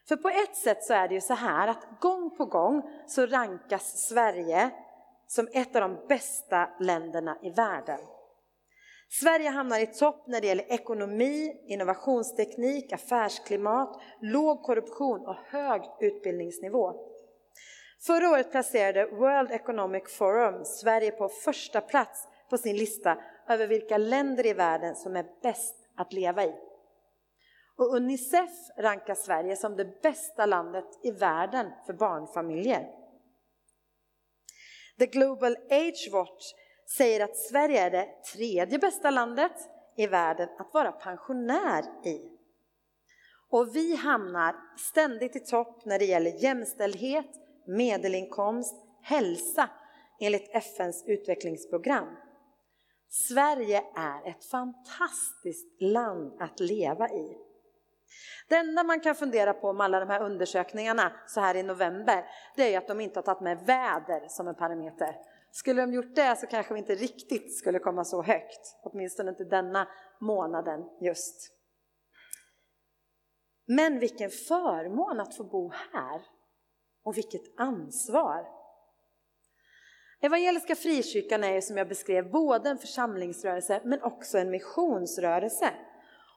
För 0.08 0.16
på 0.16 0.28
ett 0.28 0.56
sätt 0.56 0.84
så 0.84 0.94
är 0.94 1.08
det 1.08 1.14
ju 1.14 1.20
så 1.20 1.34
här 1.34 1.68
att 1.68 2.00
gång 2.00 2.36
på 2.36 2.44
gång 2.44 2.82
så 3.06 3.26
rankas 3.26 4.08
Sverige 4.08 4.70
som 5.26 5.48
ett 5.52 5.76
av 5.76 5.82
de 5.82 6.06
bästa 6.08 6.68
länderna 6.80 7.38
i 7.42 7.50
världen. 7.50 8.00
Sverige 9.08 9.48
hamnar 9.48 9.80
i 9.80 9.86
topp 9.86 10.24
när 10.26 10.40
det 10.40 10.46
gäller 10.46 10.72
ekonomi, 10.72 11.64
innovationsteknik, 11.66 12.92
affärsklimat, 12.92 14.00
låg 14.20 14.62
korruption 14.62 15.26
och 15.26 15.36
hög 15.46 15.82
utbildningsnivå. 16.00 17.15
Förra 18.00 18.30
året 18.30 18.50
placerade 18.50 19.06
World 19.06 19.50
Economic 19.50 20.16
Forum 20.18 20.64
Sverige 20.64 21.10
på 21.10 21.28
första 21.28 21.80
plats 21.80 22.28
på 22.50 22.58
sin 22.58 22.76
lista 22.76 23.18
över 23.48 23.66
vilka 23.66 23.98
länder 23.98 24.46
i 24.46 24.52
världen 24.52 24.96
som 24.96 25.16
är 25.16 25.26
bäst 25.42 25.74
att 25.96 26.12
leva 26.12 26.44
i. 26.44 26.54
Och 27.76 27.94
Unicef 27.96 28.50
rankar 28.78 29.14
Sverige 29.14 29.56
som 29.56 29.76
det 29.76 30.02
bästa 30.02 30.46
landet 30.46 30.84
i 31.02 31.10
världen 31.10 31.72
för 31.86 31.92
barnfamiljer. 31.92 32.86
The 34.98 35.06
Global 35.06 35.56
Age 35.70 36.08
Watch 36.12 36.52
säger 36.96 37.24
att 37.24 37.36
Sverige 37.36 37.80
är 37.80 37.90
det 37.90 38.08
tredje 38.34 38.78
bästa 38.78 39.10
landet 39.10 39.52
i 39.96 40.06
världen 40.06 40.48
att 40.58 40.74
vara 40.74 40.92
pensionär 40.92 41.84
i. 42.04 42.30
Och 43.48 43.76
vi 43.76 43.96
hamnar 43.96 44.56
ständigt 44.78 45.36
i 45.36 45.40
topp 45.40 45.84
när 45.84 45.98
det 45.98 46.04
gäller 46.04 46.30
jämställdhet, 46.30 47.30
medelinkomst, 47.66 48.74
hälsa 49.02 49.70
enligt 50.20 50.50
FNs 50.54 51.04
utvecklingsprogram. 51.06 52.16
Sverige 53.08 53.82
är 53.96 54.30
ett 54.30 54.44
fantastiskt 54.44 55.82
land 55.82 56.42
att 56.42 56.60
leva 56.60 57.08
i. 57.08 57.36
Det 58.48 58.56
enda 58.56 58.84
man 58.84 59.00
kan 59.00 59.14
fundera 59.14 59.52
på 59.52 59.72
med 59.72 59.84
alla 59.84 60.00
de 60.00 60.08
här 60.08 60.22
undersökningarna 60.22 61.12
så 61.26 61.40
här 61.40 61.54
i 61.54 61.62
november, 61.62 62.24
det 62.56 62.74
är 62.74 62.78
att 62.78 62.88
de 62.88 63.00
inte 63.00 63.18
har 63.18 63.22
tagit 63.22 63.40
med 63.40 63.58
väder 63.66 64.28
som 64.28 64.48
en 64.48 64.54
parameter. 64.54 65.16
Skulle 65.50 65.80
de 65.80 65.92
gjort 65.92 66.14
det 66.14 66.36
så 66.36 66.46
kanske 66.46 66.74
vi 66.74 66.80
inte 66.80 66.94
riktigt 66.94 67.58
skulle 67.58 67.78
komma 67.78 68.04
så 68.04 68.22
högt, 68.22 68.76
åtminstone 68.82 69.30
inte 69.30 69.44
denna 69.44 69.88
månaden 70.20 70.80
just. 71.00 71.52
Men 73.66 73.98
vilken 73.98 74.30
förmån 74.30 75.20
att 75.20 75.36
få 75.36 75.44
bo 75.44 75.72
här 75.92 76.22
och 77.06 77.16
vilket 77.16 77.60
ansvar! 77.60 78.46
Evangeliska 80.20 80.76
frikyrkan 80.76 81.44
är 81.44 81.60
som 81.60 81.76
jag 81.76 81.88
beskrev 81.88 82.30
både 82.30 82.70
en 82.70 82.78
församlingsrörelse 82.78 83.80
men 83.84 84.02
också 84.02 84.38
en 84.38 84.50
missionsrörelse. 84.50 85.70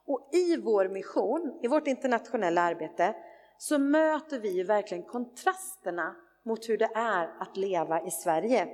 Och 0.05 0.29
i 0.33 0.57
vår 0.57 0.89
mission, 0.89 1.59
i 1.63 1.67
vårt 1.67 1.87
internationella 1.87 2.61
arbete, 2.61 3.15
så 3.57 3.77
möter 3.77 4.39
vi 4.39 4.63
verkligen 4.63 5.03
kontrasterna 5.03 6.15
mot 6.43 6.69
hur 6.69 6.77
det 6.77 6.91
är 6.95 7.27
att 7.39 7.57
leva 7.57 8.01
i 8.05 8.11
Sverige. 8.11 8.67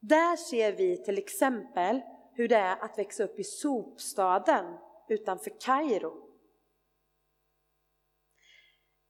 Där 0.00 0.36
ser 0.36 0.72
vi 0.72 1.04
till 1.04 1.18
exempel 1.18 2.00
hur 2.32 2.48
det 2.48 2.56
är 2.56 2.84
att 2.84 2.98
växa 2.98 3.24
upp 3.24 3.38
i 3.38 3.44
sopstaden 3.44 4.78
utanför 5.08 5.52
Kairo. 5.60 6.28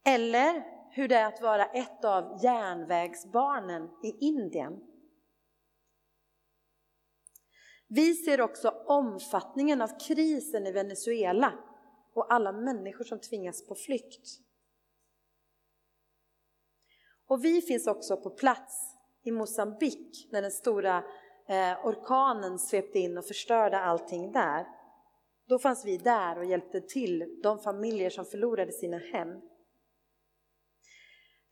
Eller 0.05 0.72
hur 0.95 1.07
det 1.07 1.15
är 1.15 1.27
att 1.27 1.41
vara 1.41 1.65
ett 1.65 2.05
av 2.05 2.39
järnvägsbarnen 2.43 3.89
i 4.03 4.25
Indien. 4.25 4.79
Vi 7.87 8.13
ser 8.13 8.41
också 8.41 8.69
omfattningen 8.85 9.81
av 9.81 9.99
krisen 10.07 10.67
i 10.67 10.71
Venezuela 10.71 11.53
och 12.13 12.33
alla 12.33 12.51
människor 12.51 13.03
som 13.03 13.19
tvingas 13.19 13.67
på 13.67 13.75
flykt. 13.75 14.27
Och 17.27 17.45
vi 17.45 17.61
finns 17.61 17.87
också 17.87 18.17
på 18.17 18.29
plats 18.29 18.95
i 19.23 19.31
Mosambik 19.31 20.29
när 20.31 20.41
den 20.41 20.51
stora 20.51 20.97
eh, 21.47 21.85
orkanen 21.85 22.59
svepte 22.59 22.99
in 22.99 23.17
och 23.17 23.25
förstörde 23.25 23.79
allting 23.79 24.31
där. 24.31 24.67
Då 25.47 25.59
fanns 25.59 25.85
vi 25.85 25.97
där 25.97 26.37
och 26.37 26.45
hjälpte 26.45 26.81
till 26.81 27.39
de 27.43 27.59
familjer 27.59 28.09
som 28.09 28.25
förlorade 28.25 28.71
sina 28.71 28.97
hem. 28.97 29.41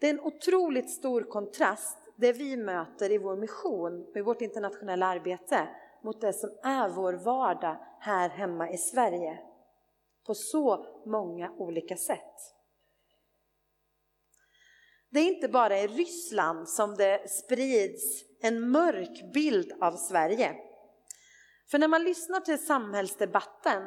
Det 0.02 0.08
är 0.08 0.14
en 0.14 0.20
otroligt 0.20 0.92
stor 0.92 1.22
kontrast 1.22 1.98
det 2.16 2.34
vi 2.34 2.58
möter 2.58 3.12
i 3.12 3.18
vår 3.18 3.36
mission 3.36 4.00
med 4.00 4.18
i 4.18 4.22
vårt 4.22 4.42
internationella 4.42 5.06
arbete 5.06 5.68
mot 6.04 6.22
det 6.22 6.34
som 6.34 6.50
är 6.64 6.90
vår 6.90 7.14
vardag 7.14 7.78
här 8.00 8.30
hemma 8.30 8.70
i 8.72 8.78
Sverige. 8.78 9.40
På 10.26 10.34
så 10.34 10.86
många 11.06 11.52
olika 11.52 11.98
sätt. 11.98 12.36
Det 15.10 15.20
är 15.20 15.36
inte 15.36 15.48
bara 15.48 15.80
i 15.80 15.88
Ryssland 15.88 16.70
som 16.70 16.96
det 16.96 17.30
sprids 17.30 18.24
en 18.42 18.72
mörk 18.72 19.34
bild 19.34 19.72
av 19.82 19.92
Sverige. 19.92 20.56
För 21.72 21.80
när 21.80 21.88
man 21.88 22.04
lyssnar 22.04 22.40
till 22.40 22.66
samhällsdebatten 22.66 23.84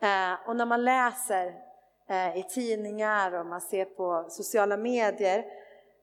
eh, 0.00 0.48
och 0.48 0.56
när 0.56 0.66
man 0.66 0.84
läser 0.84 1.65
Eh, 2.08 2.38
i 2.38 2.42
tidningar 2.42 3.32
och 3.32 3.46
man 3.46 3.60
ser 3.60 3.84
på 3.84 4.26
sociala 4.28 4.76
medier 4.76 5.44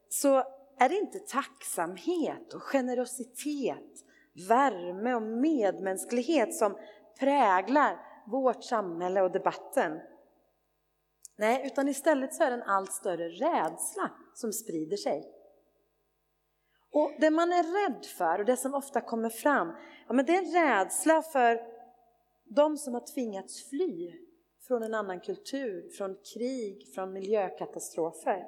så 0.08 0.42
är 0.78 0.88
det 0.88 0.98
inte 0.98 1.18
tacksamhet 1.18 2.54
och 2.54 2.62
generositet, 2.62 4.04
värme 4.48 5.14
och 5.14 5.22
medmänsklighet 5.22 6.54
som 6.54 6.78
präglar 7.20 7.98
vårt 8.26 8.64
samhälle 8.64 9.22
och 9.22 9.30
debatten. 9.30 10.00
Nej, 11.36 11.66
utan 11.66 11.88
istället 11.88 12.34
så 12.34 12.42
är 12.42 12.50
det 12.50 12.56
en 12.56 12.62
allt 12.62 12.92
större 12.92 13.28
rädsla 13.28 14.10
som 14.34 14.52
sprider 14.52 14.96
sig. 14.96 15.32
Och 16.92 17.12
det 17.18 17.30
man 17.30 17.52
är 17.52 17.88
rädd 17.88 18.04
för 18.04 18.38
och 18.38 18.44
det 18.44 18.56
som 18.56 18.74
ofta 18.74 19.00
kommer 19.00 19.30
fram, 19.30 19.72
ja 20.06 20.14
men 20.14 20.26
det 20.26 20.36
är 20.36 20.38
en 20.38 20.52
rädsla 20.52 21.22
för 21.22 21.60
de 22.44 22.76
som 22.76 22.94
har 22.94 23.14
tvingats 23.14 23.70
fly 23.70 24.12
från 24.68 24.82
en 24.82 24.94
annan 24.94 25.20
kultur, 25.20 25.88
från 25.88 26.16
krig, 26.34 26.94
från 26.94 27.12
miljökatastrofer. 27.12 28.44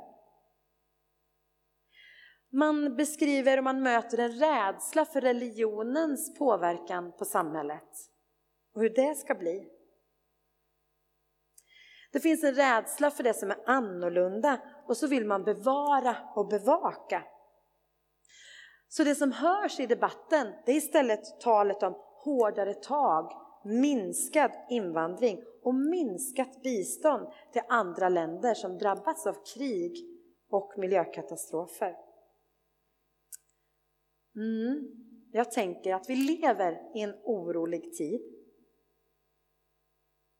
Man 2.52 2.96
beskriver 2.96 3.58
och 3.58 3.64
man 3.64 3.82
möter 3.82 4.18
en 4.18 4.32
rädsla 4.32 5.04
för 5.04 5.20
religionens 5.20 6.38
påverkan 6.38 7.12
på 7.12 7.24
samhället 7.24 7.88
och 8.74 8.80
hur 8.82 8.90
det 8.90 9.14
ska 9.14 9.34
bli. 9.34 9.68
Det 12.12 12.20
finns 12.20 12.44
en 12.44 12.54
rädsla 12.54 13.10
för 13.10 13.22
det 13.22 13.34
som 13.34 13.50
är 13.50 13.58
annorlunda 13.66 14.60
och 14.86 14.96
så 14.96 15.06
vill 15.06 15.26
man 15.26 15.44
bevara 15.44 16.16
och 16.34 16.48
bevaka. 16.48 17.24
Så 18.88 19.04
det 19.04 19.14
som 19.14 19.32
hörs 19.32 19.80
i 19.80 19.86
debatten 19.86 20.52
det 20.66 20.72
är 20.72 20.76
istället 20.76 21.40
talet 21.40 21.82
om 21.82 21.94
hårdare 22.24 22.74
tag, 22.74 23.32
minskad 23.64 24.50
invandring 24.70 25.44
och 25.66 25.74
minskat 25.74 26.62
bistånd 26.62 27.28
till 27.52 27.62
andra 27.68 28.08
länder 28.08 28.54
som 28.54 28.78
drabbats 28.78 29.26
av 29.26 29.36
krig 29.54 29.96
och 30.48 30.72
miljökatastrofer. 30.76 31.96
Mm. 34.36 34.90
Jag 35.32 35.50
tänker 35.50 35.94
att 35.94 36.10
vi 36.10 36.16
lever 36.16 36.82
i 36.94 37.00
en 37.00 37.14
orolig 37.24 37.94
tid. 37.94 38.20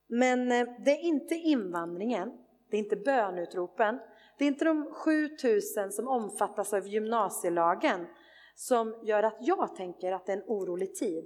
Men 0.06 0.52
eh, 0.52 0.68
det 0.84 0.90
är 0.90 1.04
inte 1.04 1.34
invandringen, 1.34 2.32
det 2.70 2.76
är 2.76 2.80
inte 2.80 2.96
bönutropen, 2.96 3.98
det 4.38 4.44
är 4.44 4.48
inte 4.48 4.64
de 4.64 4.92
7000 4.92 5.92
som 5.92 6.08
omfattas 6.08 6.72
av 6.72 6.88
gymnasielagen 6.88 8.06
som 8.54 9.00
gör 9.02 9.22
att 9.22 9.38
jag 9.40 9.76
tänker 9.76 10.12
att 10.12 10.26
det 10.26 10.32
är 10.32 10.36
en 10.36 10.48
orolig 10.48 10.94
tid. 10.94 11.24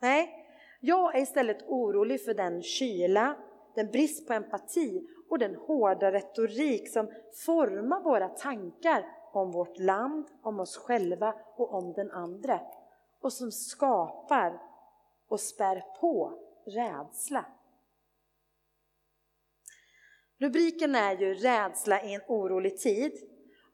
Nej, 0.00 0.45
jag 0.80 1.16
är 1.16 1.22
istället 1.22 1.62
orolig 1.68 2.24
för 2.24 2.34
den 2.34 2.62
kyla, 2.62 3.36
den 3.74 3.90
brist 3.90 4.26
på 4.26 4.32
empati 4.32 5.06
och 5.30 5.38
den 5.38 5.54
hårda 5.54 6.12
retorik 6.12 6.92
som 6.92 7.10
formar 7.46 8.00
våra 8.00 8.28
tankar 8.28 9.04
om 9.32 9.52
vårt 9.52 9.78
land, 9.78 10.26
om 10.42 10.60
oss 10.60 10.76
själva 10.76 11.34
och 11.56 11.74
om 11.74 11.92
den 11.92 12.10
andra 12.10 12.60
och 13.20 13.32
som 13.32 13.52
skapar 13.52 14.62
och 15.28 15.40
spär 15.40 15.84
på 16.00 16.38
rädsla. 16.66 17.44
Rubriken 20.38 20.94
är 20.94 21.16
ju 21.16 21.34
Rädsla 21.34 22.02
i 22.02 22.14
en 22.14 22.20
orolig 22.28 22.78
tid. 22.78 23.12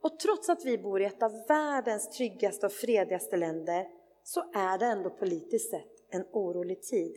Och 0.02 0.18
trots 0.18 0.48
att 0.48 0.64
vi 0.64 0.78
bor 0.78 1.02
i 1.02 1.04
ett 1.04 1.22
av 1.22 1.32
världens 1.48 2.10
tryggaste 2.10 2.66
och 2.66 2.72
fredigaste 2.72 3.36
länder 3.36 3.86
så 4.22 4.40
är 4.40 4.78
det 4.78 4.86
ändå 4.86 5.10
politiskt 5.10 5.70
sett 5.70 5.91
en 6.14 6.24
orolig 6.32 6.82
tid. 6.82 7.16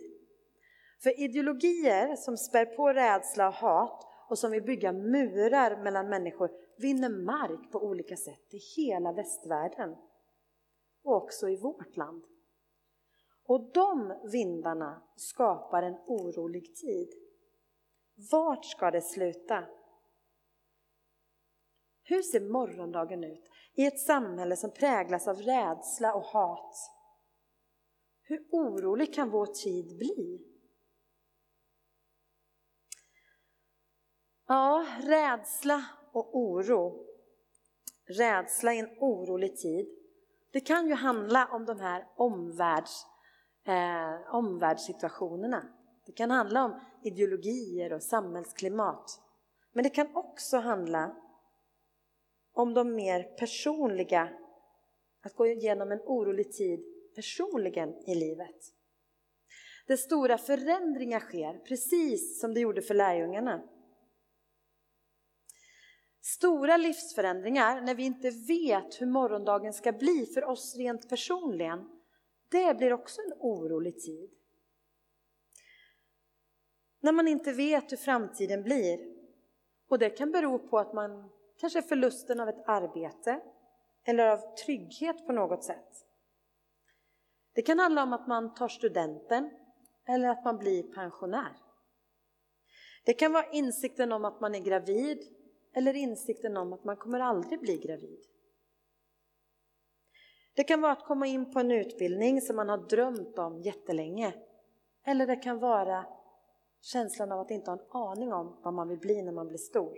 För 1.03 1.19
ideologier 1.19 2.15
som 2.15 2.37
spär 2.37 2.65
på 2.65 2.93
rädsla 2.93 3.47
och 3.47 3.53
hat 3.53 4.07
och 4.29 4.39
som 4.39 4.51
vill 4.51 4.63
bygga 4.63 4.91
murar 4.91 5.83
mellan 5.83 6.09
människor 6.09 6.49
vinner 6.77 7.09
mark 7.09 7.71
på 7.71 7.83
olika 7.83 8.17
sätt 8.17 8.53
i 8.53 8.57
hela 8.77 9.11
västvärlden 9.11 9.95
och 11.03 11.15
också 11.15 11.49
i 11.49 11.55
vårt 11.55 11.97
land. 11.97 12.23
Och 13.47 13.71
de 13.73 14.19
vindarna 14.31 15.01
skapar 15.15 15.83
en 15.83 15.97
orolig 16.07 16.75
tid. 16.75 17.09
Vart 18.31 18.65
ska 18.65 18.91
det 18.91 19.01
sluta? 19.01 19.63
Hur 22.03 22.21
ser 22.21 22.39
morgondagen 22.39 23.23
ut 23.23 23.49
i 23.73 23.85
ett 23.85 23.99
samhälle 23.99 24.55
som 24.55 24.71
präglas 24.71 25.27
av 25.27 25.35
rädsla 25.35 26.13
och 26.13 26.23
hat? 26.23 26.75
Hur 28.27 28.47
orolig 28.51 29.13
kan 29.13 29.29
vår 29.29 29.45
tid 29.45 29.97
bli? 29.97 30.45
Ja, 34.47 34.87
rädsla 35.01 35.85
och 36.11 36.37
oro. 36.37 37.05
Rädsla 38.05 38.73
i 38.73 38.79
en 38.79 38.97
orolig 38.99 39.57
tid. 39.57 39.87
Det 40.51 40.59
kan 40.59 40.87
ju 40.87 40.93
handla 40.93 41.47
om 41.47 41.65
de 41.65 41.79
här 41.79 42.07
omvärlds, 42.15 43.05
eh, 43.63 44.35
omvärldssituationerna. 44.35 45.63
Det 46.05 46.11
kan 46.11 46.31
handla 46.31 46.65
om 46.65 46.79
ideologier 47.03 47.93
och 47.93 48.03
samhällsklimat. 48.03 49.21
Men 49.71 49.83
det 49.83 49.89
kan 49.89 50.15
också 50.15 50.57
handla 50.57 51.15
om 52.53 52.73
de 52.73 52.95
mer 52.95 53.23
personliga, 53.23 54.29
att 55.23 55.35
gå 55.35 55.47
igenom 55.47 55.91
en 55.91 56.01
orolig 56.01 56.53
tid 56.53 56.94
personligen 57.15 57.89
i 58.07 58.15
livet. 58.15 58.73
Där 59.87 59.97
stora 59.97 60.37
förändringar 60.37 61.19
sker, 61.19 61.59
precis 61.59 62.39
som 62.41 62.53
det 62.53 62.59
gjorde 62.59 62.81
för 62.81 62.93
lärjungarna. 62.93 63.63
Stora 66.21 66.77
livsförändringar 66.77 67.81
när 67.81 67.95
vi 67.95 68.03
inte 68.03 68.29
vet 68.29 69.01
hur 69.01 69.05
morgondagen 69.05 69.73
ska 69.73 69.91
bli 69.91 70.25
för 70.33 70.43
oss 70.43 70.75
rent 70.75 71.09
personligen, 71.09 71.89
det 72.49 72.77
blir 72.77 72.93
också 72.93 73.21
en 73.21 73.33
orolig 73.39 73.99
tid. 74.01 74.31
När 76.99 77.11
man 77.11 77.27
inte 77.27 77.51
vet 77.51 77.91
hur 77.91 77.97
framtiden 77.97 78.63
blir. 78.63 79.15
Och 79.87 79.99
det 79.99 80.09
kan 80.09 80.31
bero 80.31 80.59
på 80.59 80.79
att 80.79 80.93
man 80.93 81.29
kanske 81.57 81.79
är 81.79 81.83
förlusten 81.83 82.39
av 82.39 82.49
ett 82.49 82.63
arbete 82.67 83.41
eller 84.03 84.27
av 84.27 84.55
trygghet 84.55 85.25
på 85.25 85.33
något 85.33 85.63
sätt. 85.63 86.04
Det 87.55 87.61
kan 87.61 87.79
handla 87.79 88.03
om 88.03 88.13
att 88.13 88.27
man 88.27 88.53
tar 88.53 88.67
studenten 88.67 89.49
eller 90.07 90.29
att 90.29 90.45
man 90.45 90.57
blir 90.57 90.83
pensionär. 90.83 91.57
Det 93.05 93.13
kan 93.13 93.31
vara 93.31 93.51
insikten 93.51 94.11
om 94.11 94.25
att 94.25 94.41
man 94.41 94.55
är 94.55 94.59
gravid 94.59 95.19
eller 95.73 95.93
insikten 95.93 96.57
om 96.57 96.73
att 96.73 96.83
man 96.83 96.97
kommer 96.97 97.19
aldrig 97.19 97.59
bli 97.59 97.77
gravid. 97.77 98.19
Det 100.55 100.63
kan 100.63 100.81
vara 100.81 100.91
att 100.91 101.05
komma 101.05 101.27
in 101.27 101.53
på 101.53 101.59
en 101.59 101.71
utbildning 101.71 102.41
som 102.41 102.55
man 102.55 102.69
har 102.69 102.77
drömt 102.77 103.39
om 103.39 103.61
jättelänge. 103.61 104.33
Eller 105.03 105.27
det 105.27 105.35
kan 105.35 105.59
vara 105.59 106.05
känslan 106.81 107.31
av 107.31 107.39
att 107.39 107.51
inte 107.51 107.71
ha 107.71 107.77
en 107.77 107.85
aning 107.91 108.33
om 108.33 108.59
vad 108.63 108.73
man 108.73 108.89
vill 108.89 108.99
bli 108.99 109.21
när 109.21 109.31
man 109.31 109.47
blir 109.47 109.57
stor. 109.57 109.97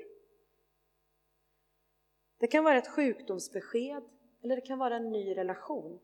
Det 2.39 2.47
kan 2.47 2.63
vara 2.63 2.77
ett 2.77 2.87
sjukdomsbesked 2.87 4.03
eller 4.43 4.55
det 4.55 4.61
kan 4.61 4.79
vara 4.79 4.95
en 4.95 5.09
ny 5.09 5.37
relation. 5.37 5.99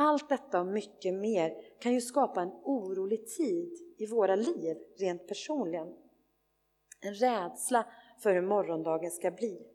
Allt 0.00 0.28
detta 0.28 0.60
och 0.60 0.66
mycket 0.66 1.14
mer 1.14 1.54
kan 1.80 1.92
ju 1.92 2.00
skapa 2.00 2.42
en 2.42 2.52
orolig 2.64 3.26
tid 3.26 3.72
i 3.98 4.06
våra 4.06 4.34
liv 4.36 4.76
rent 4.98 5.28
personligen. 5.28 5.88
En 7.00 7.14
rädsla 7.14 7.86
för 8.22 8.32
hur 8.32 8.42
morgondagen 8.42 9.10
ska 9.10 9.30
bli. 9.30 9.66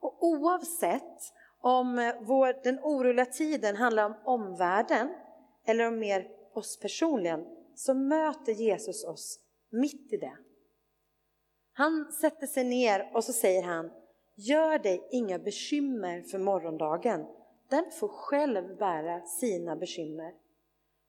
Och 0.00 0.24
oavsett 0.24 1.18
om 1.60 2.12
vår, 2.20 2.62
den 2.64 2.78
oroliga 2.82 3.26
tiden 3.26 3.76
handlar 3.76 4.06
om 4.06 4.14
omvärlden 4.24 5.14
eller 5.66 5.86
om 5.86 5.98
mer 5.98 6.28
oss 6.54 6.78
personligen 6.80 7.46
så 7.74 7.94
möter 7.94 8.52
Jesus 8.52 9.04
oss 9.04 9.40
mitt 9.70 10.12
i 10.12 10.16
det. 10.16 10.38
Han 11.72 12.12
sätter 12.12 12.46
sig 12.46 12.64
ner 12.64 13.10
och 13.14 13.24
så 13.24 13.32
säger 13.32 13.62
han 13.62 13.90
Gör 14.36 14.78
dig 14.78 15.08
inga 15.10 15.38
bekymmer 15.38 16.22
för 16.22 16.38
morgondagen. 16.38 17.26
Den 17.74 17.90
får 17.90 18.08
själv 18.08 18.76
bära 18.76 19.20
sina 19.20 19.76
bekymmer. 19.76 20.34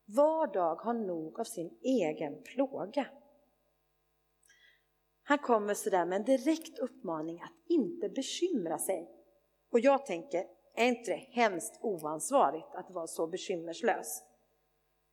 Var 0.06 0.54
dag 0.54 0.76
har 0.76 0.94
nog 0.94 1.40
av 1.40 1.44
sin 1.44 1.78
egen 1.82 2.44
plåga. 2.44 3.08
Han 5.24 5.38
kommer 5.38 5.74
sådär 5.74 6.06
med 6.06 6.16
en 6.16 6.26
direkt 6.26 6.80
uppmaning 6.80 7.42
att 7.42 7.54
inte 7.70 8.10
bekymra 8.10 8.78
sig. 8.78 9.10
Och 9.72 9.80
jag 9.80 10.06
tänker, 10.06 10.46
är 10.76 10.86
inte 10.86 11.12
det 11.12 11.28
hemskt 11.42 11.80
oansvarigt 11.82 12.76
att 12.76 12.92
vara 12.92 13.08
så 13.08 13.28
bekymmerslös? 13.28 14.24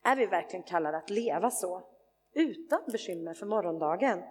Är 0.03 0.15
vi 0.15 0.25
verkligen 0.25 0.63
kallade 0.63 0.97
att 0.97 1.09
leva 1.09 1.51
så? 1.51 1.83
Utan 2.33 2.79
bekymmer 2.91 3.33
för 3.33 3.45
morgondagen? 3.45 4.23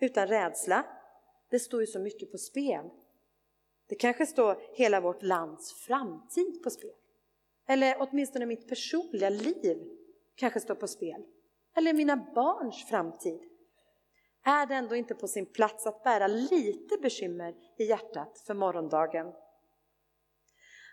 Utan 0.00 0.26
rädsla? 0.26 0.86
Det 1.50 1.58
står 1.58 1.80
ju 1.80 1.86
så 1.86 1.98
mycket 1.98 2.32
på 2.32 2.38
spel. 2.38 2.90
Det 3.94 3.98
kanske 3.98 4.26
står 4.26 4.56
hela 4.72 5.00
vårt 5.00 5.22
lands 5.22 5.72
framtid 5.72 6.62
på 6.62 6.70
spel. 6.70 6.90
Eller 7.68 7.96
åtminstone 7.98 8.46
mitt 8.46 8.68
personliga 8.68 9.30
liv 9.30 9.78
kanske 10.34 10.60
står 10.60 10.74
på 10.74 10.88
spel. 10.88 11.24
Eller 11.76 11.92
mina 11.92 12.16
barns 12.34 12.84
framtid. 12.88 13.40
Är 14.44 14.66
det 14.66 14.74
ändå 14.74 14.96
inte 14.96 15.14
på 15.14 15.28
sin 15.28 15.46
plats 15.46 15.86
att 15.86 16.02
bära 16.02 16.26
lite 16.26 16.96
bekymmer 17.02 17.54
i 17.78 17.84
hjärtat 17.84 18.42
för 18.46 18.54
morgondagen? 18.54 19.32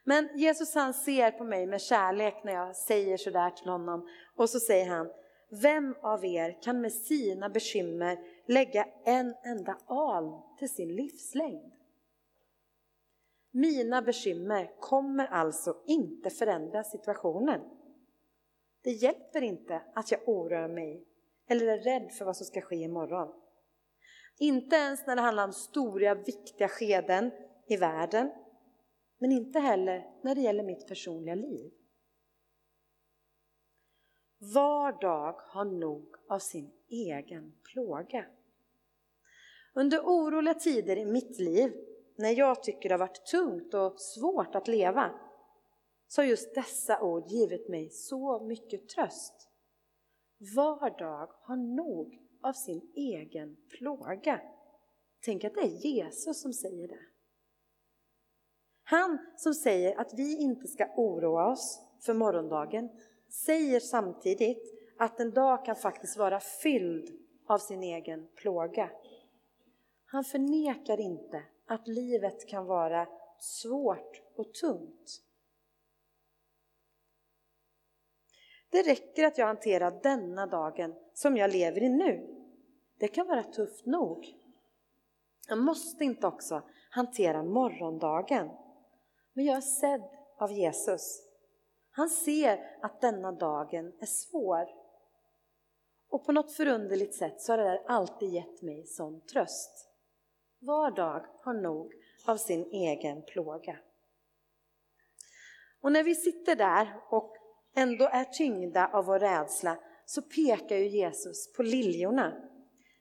Men 0.03 0.29
Jesus 0.37 0.75
han 0.75 0.93
ser 0.93 1.31
på 1.31 1.43
mig 1.43 1.67
med 1.67 1.81
kärlek 1.81 2.43
när 2.43 2.53
jag 2.53 2.75
säger 2.75 3.17
sådär 3.17 3.49
till 3.49 3.69
honom 3.69 4.09
och 4.35 4.49
så 4.49 4.59
säger 4.59 4.89
han 4.89 5.11
Vem 5.49 5.95
av 6.01 6.25
er 6.25 6.61
kan 6.63 6.81
med 6.81 6.93
sina 6.93 7.49
bekymmer 7.49 8.17
lägga 8.47 8.87
en 9.05 9.35
enda 9.43 9.77
aln 9.87 10.41
till 10.59 10.69
sin 10.69 10.95
livslängd? 10.95 11.80
Mina 13.51 14.01
bekymmer 14.01 14.71
kommer 14.79 15.25
alltså 15.25 15.77
inte 15.85 16.29
förändra 16.29 16.83
situationen. 16.83 17.61
Det 18.83 18.91
hjälper 18.91 19.41
inte 19.41 19.81
att 19.93 20.11
jag 20.11 20.29
oroar 20.29 20.67
mig 20.67 21.07
eller 21.47 21.67
är 21.67 21.79
rädd 21.79 22.11
för 22.11 22.25
vad 22.25 22.37
som 22.37 22.45
ska 22.45 22.61
ske 22.61 22.75
imorgon. 22.75 23.33
Inte 24.39 24.75
ens 24.75 25.07
när 25.07 25.15
det 25.15 25.21
handlar 25.21 25.43
om 25.43 25.53
stora 25.53 26.15
viktiga 26.15 26.67
skeden 26.67 27.31
i 27.67 27.77
världen 27.77 28.31
men 29.17 29.31
inte 29.31 29.59
heller 29.59 30.09
när 30.21 30.35
det 30.35 30.41
gäller 30.41 30.63
mitt 30.63 30.87
personliga 30.87 31.35
liv. 31.35 31.71
Var 34.37 35.01
dag 35.01 35.33
har 35.33 35.65
nog 35.65 36.15
av 36.29 36.39
sin 36.39 36.71
egen 36.89 37.53
plåga. 37.63 38.25
Under 39.73 39.99
oroliga 39.99 40.53
tider 40.53 40.97
i 40.97 41.05
mitt 41.05 41.39
liv, 41.39 41.73
när 42.21 42.37
jag 42.37 42.63
tycker 42.63 42.89
det 42.89 42.95
har 42.95 42.99
varit 42.99 43.25
tungt 43.25 43.73
och 43.73 43.99
svårt 43.99 44.55
att 44.55 44.67
leva, 44.67 45.11
så 46.07 46.21
har 46.21 46.27
just 46.27 46.55
dessa 46.55 47.01
ord 47.01 47.27
givit 47.27 47.69
mig 47.69 47.89
så 47.89 48.39
mycket 48.39 48.89
tröst. 48.89 49.49
Var 50.55 50.99
dag 50.99 51.29
har 51.41 51.55
nog 51.55 52.19
av 52.43 52.53
sin 52.53 52.91
egen 52.95 53.57
plåga. 53.69 54.41
Tänk 55.25 55.43
att 55.43 55.55
det 55.55 55.61
är 55.61 55.85
Jesus 55.85 56.41
som 56.41 56.53
säger 56.53 56.87
det. 56.87 56.99
Han 58.83 59.17
som 59.37 59.53
säger 59.53 59.99
att 59.99 60.13
vi 60.13 60.37
inte 60.37 60.67
ska 60.67 60.87
oroa 60.95 61.51
oss 61.51 61.81
för 61.99 62.13
morgondagen 62.13 62.89
säger 63.29 63.79
samtidigt 63.79 64.73
att 64.97 65.19
en 65.19 65.31
dag 65.31 65.65
kan 65.65 65.75
faktiskt 65.75 66.17
vara 66.17 66.39
fylld 66.39 67.09
av 67.47 67.57
sin 67.57 67.83
egen 67.83 68.27
plåga. 68.35 68.89
Han 70.05 70.23
förnekar 70.23 70.99
inte 70.99 71.43
att 71.71 71.87
livet 71.87 72.47
kan 72.47 72.65
vara 72.65 73.07
svårt 73.39 74.21
och 74.35 74.53
tungt. 74.53 75.21
Det 78.69 78.83
räcker 78.83 79.25
att 79.25 79.37
jag 79.37 79.47
hanterar 79.47 79.99
denna 80.03 80.45
dagen 80.47 80.95
som 81.13 81.37
jag 81.37 81.51
lever 81.51 81.83
i 81.83 81.89
nu. 81.89 82.45
Det 82.99 83.07
kan 83.07 83.27
vara 83.27 83.43
tufft 83.43 83.85
nog. 83.85 84.35
Jag 85.47 85.57
måste 85.57 86.03
inte 86.03 86.27
också 86.27 86.61
hantera 86.89 87.43
morgondagen. 87.43 88.49
Men 89.33 89.45
jag 89.45 89.57
är 89.57 89.61
sedd 89.61 90.09
av 90.37 90.51
Jesus. 90.51 91.21
Han 91.91 92.09
ser 92.09 92.77
att 92.81 93.01
denna 93.01 93.31
dagen 93.31 93.93
är 93.99 94.05
svår. 94.05 94.67
Och 96.09 96.25
på 96.25 96.31
något 96.31 96.51
förunderligt 96.51 97.15
sätt 97.15 97.41
så 97.41 97.51
har 97.51 97.57
det 97.57 97.63
där 97.63 97.83
alltid 97.87 98.29
gett 98.29 98.61
mig 98.61 98.85
sån 98.85 99.21
tröst. 99.21 99.90
Var 100.63 100.91
dag 100.91 101.25
har 101.41 101.53
nog 101.53 101.93
av 102.25 102.37
sin 102.37 102.65
egen 102.71 103.21
plåga. 103.21 103.77
Och 105.81 105.91
när 105.91 106.03
vi 106.03 106.15
sitter 106.15 106.55
där 106.55 106.87
och 107.09 107.35
ändå 107.75 108.05
är 108.05 108.23
tyngda 108.23 108.87
av 108.87 109.05
vår 109.05 109.19
rädsla 109.19 109.77
så 110.05 110.21
pekar 110.21 110.75
ju 110.75 110.87
Jesus 110.87 111.53
på 111.53 111.63
liljorna. 111.63 112.33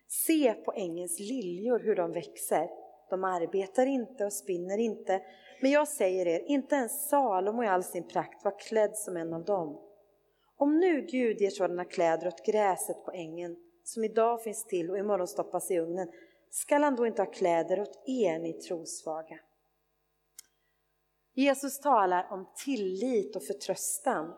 Se 0.09 0.55
på 0.55 0.73
ängens 0.73 1.19
liljor 1.19 1.79
hur 1.79 1.97
de 1.97 2.13
växer. 2.13 2.69
De 3.11 3.25
arbetar 3.25 3.87
inte 3.87 4.25
och 4.25 4.33
spinner 4.33 4.79
inte. 4.79 5.23
Men 5.61 5.71
jag 5.71 5.89
säger 5.89 6.27
er, 6.27 6.41
inte 6.47 6.75
ens 6.75 7.09
Salomo 7.09 7.65
i 7.65 7.67
all 7.67 7.85
sin 7.85 8.09
prakt 8.09 8.45
var 8.45 8.59
klädd 8.59 8.97
som 8.97 9.17
en 9.17 9.33
av 9.33 9.45
dem. 9.45 9.81
Om 10.57 10.79
nu 10.79 11.01
Gud 11.01 11.41
ger 11.41 11.51
sådana 11.51 11.85
kläder 11.85 12.27
åt 12.27 12.47
gräset 12.47 13.05
på 13.05 13.13
ängen, 13.13 13.57
som 13.85 14.05
idag 14.05 14.43
finns 14.43 14.65
till 14.65 14.91
och 14.91 14.99
imorgon 14.99 15.29
stoppas 15.29 15.71
i 15.71 15.79
ugnen, 15.79 16.09
skall 16.51 16.83
han 16.83 16.97
då 16.97 17.07
inte 17.07 17.23
ha 17.23 17.31
kläder 17.31 17.81
åt 17.81 18.03
er, 18.07 18.39
ni 18.39 18.53
trosvaga? 18.53 19.39
Jesus 21.35 21.81
talar 21.81 22.33
om 22.33 22.53
tillit 22.65 23.37
och 23.37 23.45
förtröstan. 23.45 24.35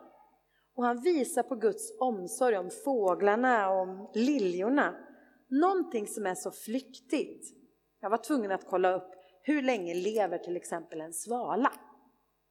Och 0.75 0.85
han 0.85 1.01
visar 1.01 1.43
på 1.43 1.55
Guds 1.55 1.93
omsorg 1.99 2.57
om 2.57 2.69
fåglarna 2.83 3.69
och 3.69 3.81
om 3.81 4.09
liljorna. 4.13 4.95
Någonting 5.47 6.07
som 6.07 6.25
är 6.25 6.35
så 6.35 6.51
flyktigt. 6.51 7.57
Jag 7.99 8.09
var 8.09 8.17
tvungen 8.17 8.51
att 8.51 8.67
kolla 8.67 8.93
upp 8.93 9.13
hur 9.45 9.61
länge 9.61 9.93
lever 9.93 10.37
till 10.37 10.57
exempel 10.57 11.01
en 11.01 11.13
svala? 11.13 11.73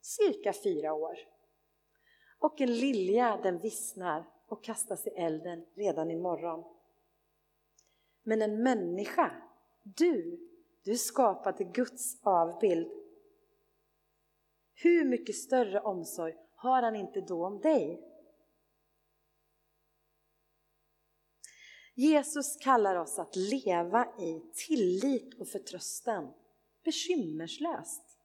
Cirka 0.01 0.53
fyra 0.53 0.92
år. 0.92 1.18
Och 2.38 2.61
en 2.61 2.75
lilja 2.75 3.40
den 3.42 3.59
vissnar 3.59 4.29
och 4.48 4.64
kastas 4.64 5.07
i 5.07 5.11
elden 5.11 5.66
redan 5.77 6.11
imorgon. 6.11 6.64
Men 8.22 8.42
en 8.42 8.62
människa, 8.62 9.31
du, 9.83 10.49
du 10.85 10.90
är 10.90 10.97
skapad 10.97 11.57
till 11.57 11.66
Guds 11.66 12.21
avbild. 12.23 12.88
Hur 14.75 15.05
mycket 15.05 15.37
större 15.37 15.81
omsorg 15.81 16.35
har 16.55 16.83
han 16.83 16.97
inte 16.97 17.21
då 17.21 17.47
om 17.47 17.61
dig? 17.61 18.09
Jesus 21.95 22.57
kallar 22.57 22.97
oss 22.97 23.18
att 23.18 23.37
leva 23.37 24.07
i 24.21 24.42
tillit 24.66 25.35
och 25.40 25.49
förtröstan, 25.49 26.35
bekymmerslöst. 26.85 28.18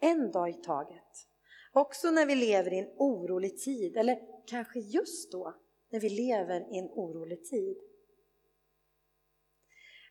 En 0.00 0.30
dag 0.30 0.50
i 0.50 0.52
taget. 0.52 1.28
Också 1.72 2.10
när 2.10 2.26
vi 2.26 2.34
lever 2.34 2.72
i 2.72 2.78
en 2.78 2.94
orolig 2.96 3.58
tid, 3.58 3.96
eller 3.96 4.18
kanske 4.46 4.80
just 4.80 5.32
då 5.32 5.54
när 5.90 6.00
vi 6.00 6.08
lever 6.08 6.74
i 6.74 6.78
en 6.78 6.90
orolig 6.90 7.44
tid. 7.44 7.76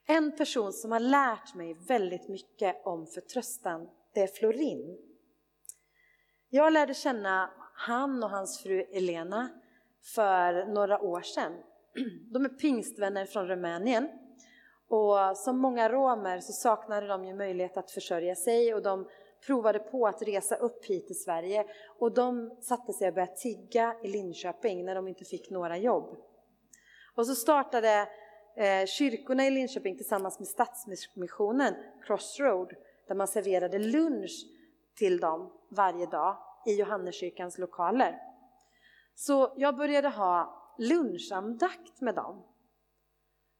En 0.07 0.35
person 0.35 0.73
som 0.73 0.91
har 0.91 0.99
lärt 0.99 1.55
mig 1.55 1.73
väldigt 1.73 2.29
mycket 2.29 2.85
om 2.85 3.07
förtröstan, 3.07 3.89
det 4.13 4.19
är 4.19 4.27
Florin. 4.27 4.97
Jag 6.49 6.73
lärde 6.73 6.93
känna 6.93 7.49
han 7.73 8.23
och 8.23 8.29
hans 8.29 8.63
fru 8.63 8.81
Elena 8.81 9.49
för 10.15 10.65
några 10.65 11.01
år 11.01 11.21
sedan. 11.21 11.53
De 12.33 12.45
är 12.45 12.49
pingstvänner 12.49 13.25
från 13.25 13.47
Rumänien 13.47 14.09
och 14.87 15.37
som 15.37 15.57
många 15.57 15.89
romer 15.89 16.39
så 16.39 16.53
saknade 16.53 17.07
de 17.07 17.25
ju 17.25 17.33
möjlighet 17.33 17.77
att 17.77 17.91
försörja 17.91 18.35
sig 18.35 18.73
och 18.73 18.81
de 18.81 19.07
provade 19.45 19.79
på 19.79 20.07
att 20.07 20.21
resa 20.21 20.55
upp 20.55 20.85
hit 20.85 21.07
till 21.07 21.23
Sverige 21.23 21.65
och 21.99 22.13
de 22.13 22.57
satte 22.61 22.93
sig 22.93 23.07
och 23.07 23.13
började 23.13 23.35
tigga 23.35 23.95
i 24.03 24.07
Linköping 24.07 24.85
när 24.85 24.95
de 24.95 25.07
inte 25.07 25.25
fick 25.25 25.49
några 25.49 25.77
jobb. 25.77 26.17
Och 27.15 27.27
så 27.27 27.35
startade 27.35 28.07
eh, 28.55 28.85
kyrkorna 28.85 29.45
i 29.45 29.51
Linköping 29.51 29.97
tillsammans 29.97 30.39
med 30.39 30.47
Stadsmissionen 30.47 31.75
Crossroad 32.05 32.73
där 33.07 33.15
man 33.15 33.27
serverade 33.27 33.79
lunch 33.79 34.45
till 34.95 35.19
dem 35.19 35.51
varje 35.69 36.05
dag 36.05 36.37
i 36.65 36.75
Johanneskyrkans 36.75 37.57
lokaler. 37.57 38.21
Så 39.15 39.53
jag 39.57 39.77
började 39.77 40.09
ha 40.09 40.61
lunchandakt 40.77 42.01
med 42.01 42.15
dem. 42.15 42.43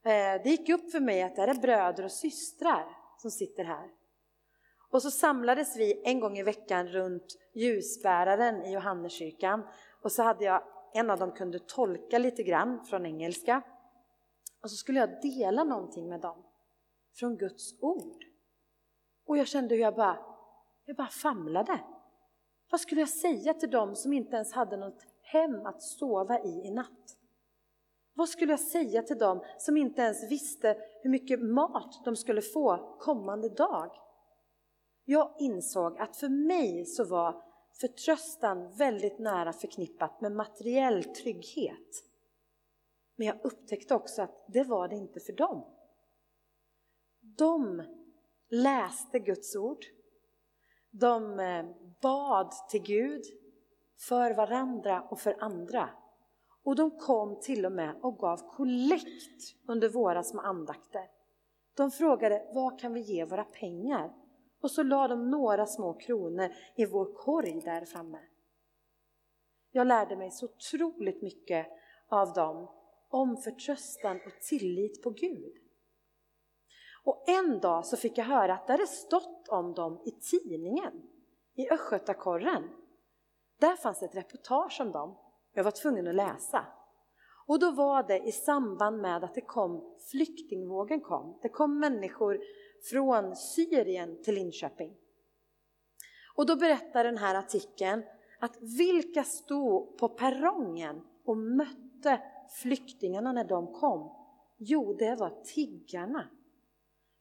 Eh, 0.05 0.41
det 0.43 0.49
gick 0.49 0.69
upp 0.69 0.91
för 0.91 0.99
mig 0.99 1.23
att 1.23 1.36
det 1.36 1.41
är 1.41 1.53
bröder 1.53 2.03
och 2.03 2.12
systrar 2.12 2.86
som 3.17 3.31
sitter 3.31 3.63
här. 3.63 3.89
Och 4.89 5.01
så 5.01 5.12
samlades 5.12 5.77
vi 5.77 6.01
en 6.05 6.19
gång 6.19 6.38
i 6.38 6.43
veckan 6.43 6.88
runt 6.88 7.38
ljusbäraren 7.53 8.63
i 8.63 8.73
Johanneskyrkan 8.73 9.67
och 10.01 10.12
så 10.12 10.23
hade 10.23 10.45
jag, 10.45 10.63
en 10.93 11.10
av 11.10 11.19
dem 11.19 11.31
kunde 11.31 11.60
tolka 11.60 12.17
lite 12.17 12.43
grann 12.43 12.86
från 12.86 13.05
engelska 13.05 13.62
och 14.65 14.71
så 14.71 14.78
skulle 14.78 14.99
jag 14.99 15.21
dela 15.21 15.63
någonting 15.63 16.10
med 16.10 16.21
dem 16.21 16.43
från 17.13 17.38
Guds 17.38 17.82
ord. 17.82 18.23
Och 19.25 19.38
jag 19.38 19.47
kände 19.47 19.75
hur 19.75 19.82
jag 19.82 19.95
bara, 19.95 20.17
jag 20.86 20.95
bara 20.95 21.08
famlade. 21.08 21.80
Vad 22.71 22.82
skulle 22.82 23.01
jag 23.01 23.10
säga 23.10 23.54
till 23.54 23.69
dem 23.69 23.95
som 23.95 24.13
inte 24.13 24.36
ens 24.36 24.54
hade 24.54 24.78
något 24.78 25.06
hem 25.21 25.65
att 25.65 25.82
sova 25.82 26.39
i 26.39 26.67
i 26.67 26.71
natt? 26.71 27.17
Vad 28.13 28.30
skulle 28.30 28.51
jag 28.51 28.60
säga 28.60 29.01
till 29.01 29.17
dem 29.17 29.43
som 29.58 29.78
inte 29.78 30.01
ens 30.01 30.32
visste 30.32 30.78
hur 31.01 31.10
mycket 31.10 31.41
mat 31.41 32.01
de 32.06 32.15
skulle 32.15 32.41
få 32.41 32.97
kommande 32.99 33.49
dag? 33.49 33.91
Jag 35.04 35.36
insåg 35.39 35.97
att 35.97 36.17
för 36.17 36.30
mig 36.30 36.86
så 36.86 37.04
var 37.04 37.43
förtröstan 37.82 38.71
väldigt 38.78 39.19
nära 39.19 39.54
förknippat 39.54 40.21
med 40.21 40.32
materiell 40.32 41.04
trygghet. 41.04 42.14
Men 43.15 43.28
jag 43.28 43.39
upptäckte 43.43 43.95
också 43.95 44.21
att 44.21 44.45
det 44.47 44.63
var 44.63 44.88
det 44.88 44.95
inte 44.95 45.19
för 45.19 45.34
dem. 45.34 45.65
De 47.19 47.84
läste 48.49 49.19
Guds 49.19 49.56
ord. 49.56 49.86
De 50.91 51.39
eh, 51.39 51.65
bad 52.01 52.51
till 52.69 52.82
Gud 52.82 53.23
för 54.08 54.34
varandra 54.34 55.01
och 55.01 55.19
för 55.19 55.36
andra. 55.39 55.89
Och 56.63 56.75
de 56.75 56.91
kom 56.91 57.39
till 57.39 57.65
och 57.65 57.71
med 57.71 57.95
och 58.01 58.17
gav 58.17 58.38
kollekt 58.38 59.56
under 59.67 59.89
våra 59.89 60.23
små 60.23 60.41
andakter. 60.41 61.10
De 61.73 61.91
frågade, 61.91 62.51
vad 62.54 62.80
kan 62.80 62.93
vi 62.93 63.01
ge 63.01 63.25
våra 63.25 63.43
pengar? 63.43 64.13
Och 64.62 64.71
så 64.71 64.84
la 64.84 65.08
de 65.08 65.30
några 65.30 65.65
små 65.65 65.93
kronor 65.93 66.49
i 66.75 66.86
vår 66.86 67.13
korg 67.13 67.62
där 67.62 67.86
framme. 67.86 68.19
Jag 69.71 69.88
lärde 69.88 70.15
mig 70.15 70.32
så 70.32 70.45
otroligt 70.45 71.21
mycket 71.21 71.67
av 72.08 72.34
dem 72.34 72.67
om 73.15 73.38
förtröstan 73.38 74.19
och 74.25 74.41
tillit 74.41 75.04
på 75.04 75.10
Gud. 75.10 75.54
Och 77.04 77.23
en 77.28 77.60
dag 77.60 77.86
så 77.86 77.97
fick 77.97 78.17
jag 78.17 78.25
höra 78.25 78.54
att 78.54 78.67
det 78.67 78.73
hade 78.73 78.88
stått 78.88 79.47
om 79.47 79.73
dem 79.73 80.01
i 80.06 80.12
tidningen, 80.12 81.01
i 81.56 81.69
Östgötakorren. 81.69 82.69
Där 83.60 83.75
fanns 83.75 84.04
ett 84.04 84.15
reportage 84.15 84.82
om 84.82 84.91
dem. 84.91 85.17
Jag 85.54 85.63
var 85.63 85.71
tvungen 85.71 86.08
att 86.08 86.15
läsa. 86.15 86.65
Och 87.47 87.60
då 87.60 87.71
var 87.71 88.04
det 88.04 88.19
i 88.19 88.32
samband 88.32 89.01
med 89.01 89.23
att 89.23 89.36
det 89.36 89.41
kom, 89.41 89.95
flyktingvågen 90.12 91.01
kom. 91.01 91.39
Det 91.41 91.49
kom 91.49 91.80
människor 91.80 92.39
från 92.91 93.36
Syrien 93.36 94.23
till 94.23 94.36
Linköping. 94.36 94.97
Och 96.36 96.45
då 96.45 96.56
berättar 96.56 97.04
den 97.04 97.17
här 97.17 97.36
artikeln 97.36 98.04
att 98.39 98.58
vilka 98.62 99.23
stod 99.23 99.97
på 99.97 100.10
perrongen 100.10 101.01
och 101.25 101.38
mötte 101.38 102.21
flyktingarna 102.49 103.31
när 103.31 103.43
de 103.43 103.73
kom? 103.73 104.12
Jo, 104.58 104.93
det 104.93 105.15
var 105.15 105.43
tiggarna. 105.43 106.29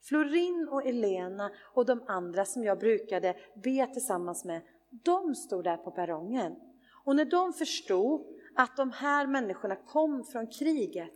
Florin 0.02 0.68
och 0.70 0.87
Elena 0.87 1.50
och 1.74 1.87
de 1.87 2.02
andra 2.06 2.44
som 2.44 2.64
jag 2.64 2.78
brukade 2.78 3.37
be 3.54 3.87
tillsammans 3.87 4.44
med, 4.44 4.62
de 4.90 5.34
stod 5.34 5.64
där 5.64 5.76
på 5.76 5.90
perrongen. 5.90 6.56
Och 7.04 7.16
när 7.16 7.24
de 7.24 7.52
förstod 7.52 8.26
att 8.54 8.76
de 8.76 8.90
här 8.90 9.26
människorna 9.26 9.76
kom 9.76 10.24
från 10.24 10.46
kriget, 10.46 11.12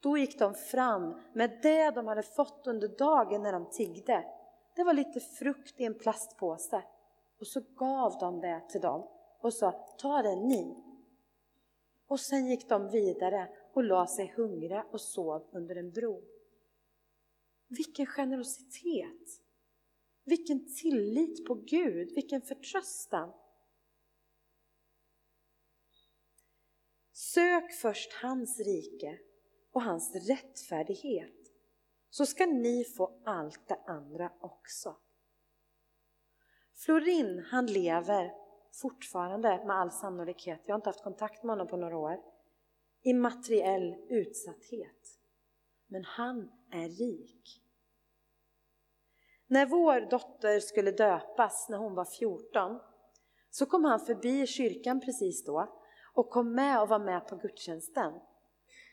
då 0.00 0.18
gick 0.18 0.38
de 0.38 0.54
fram 0.54 1.20
med 1.32 1.58
det 1.62 1.90
de 1.90 2.06
hade 2.06 2.22
fått 2.22 2.66
under 2.66 2.88
dagen 2.88 3.42
när 3.42 3.52
de 3.52 3.70
tiggde. 3.70 4.24
Det 4.76 4.84
var 4.84 4.92
lite 4.92 5.20
frukt 5.20 5.80
i 5.80 5.84
en 5.84 5.98
plastpåse. 5.98 6.82
Och 7.40 7.46
så 7.46 7.60
gav 7.76 8.18
de 8.20 8.40
det 8.40 8.60
till 8.70 8.80
dem 8.80 9.08
och 9.40 9.54
sa, 9.54 9.72
ta 9.98 10.22
det 10.22 10.36
ni. 10.36 10.89
Och 12.10 12.20
sen 12.20 12.46
gick 12.46 12.68
de 12.68 12.90
vidare 12.90 13.48
och 13.72 13.84
la 13.84 14.06
sig 14.06 14.32
hungriga 14.36 14.86
och 14.90 15.00
sov 15.00 15.48
under 15.52 15.76
en 15.76 15.90
bro. 15.90 16.24
Vilken 17.68 18.06
generositet! 18.06 19.42
Vilken 20.24 20.74
tillit 20.74 21.46
på 21.46 21.54
Gud, 21.54 22.14
vilken 22.14 22.42
förtröstan! 22.42 23.32
Sök 27.12 27.72
först 27.72 28.12
hans 28.12 28.60
rike 28.60 29.18
och 29.72 29.82
hans 29.82 30.28
rättfärdighet, 30.28 31.52
så 32.10 32.26
ska 32.26 32.46
ni 32.46 32.84
få 32.84 33.20
allt 33.24 33.68
det 33.68 33.80
andra 33.86 34.32
också. 34.40 34.96
Florin, 36.72 37.38
han 37.50 37.66
lever 37.66 38.39
fortfarande 38.72 39.64
med 39.66 39.76
all 39.76 39.90
sannolikhet, 39.90 40.60
jag 40.66 40.74
har 40.74 40.78
inte 40.78 40.88
haft 40.88 41.04
kontakt 41.04 41.42
med 41.42 41.52
honom 41.52 41.66
på 41.66 41.76
några 41.76 41.96
år, 41.96 42.20
i 43.02 43.12
materiell 43.12 43.94
utsatthet. 44.08 45.18
Men 45.86 46.04
han 46.04 46.50
är 46.70 46.88
rik. 46.88 47.62
När 49.46 49.66
vår 49.66 50.10
dotter 50.10 50.60
skulle 50.60 50.90
döpas 50.90 51.68
när 51.68 51.78
hon 51.78 51.94
var 51.94 52.04
14 52.04 52.80
så 53.50 53.66
kom 53.66 53.84
han 53.84 54.00
förbi 54.00 54.46
kyrkan 54.46 55.00
precis 55.00 55.44
då 55.44 55.80
och 56.14 56.30
kom 56.30 56.54
med 56.54 56.82
och 56.82 56.88
var 56.88 56.98
med 56.98 57.28
på 57.28 57.36
gudstjänsten. 57.36 58.12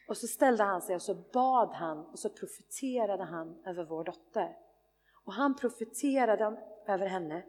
Och 0.08 0.18
så 0.18 0.28
ställde 0.28 0.64
han 0.64 0.82
sig 0.82 0.96
och 0.96 1.02
så 1.02 1.16
bad 1.34 1.74
han 1.74 2.06
och 2.06 2.20
så 2.20 2.30
profeterade 2.30 3.24
han 3.24 3.64
över 3.66 3.86
vår 3.86 4.04
dotter. 4.04 4.58
Och 5.26 5.34
han 5.34 5.56
profeterade 5.56 6.58
över 6.88 7.08
henne 7.08 7.44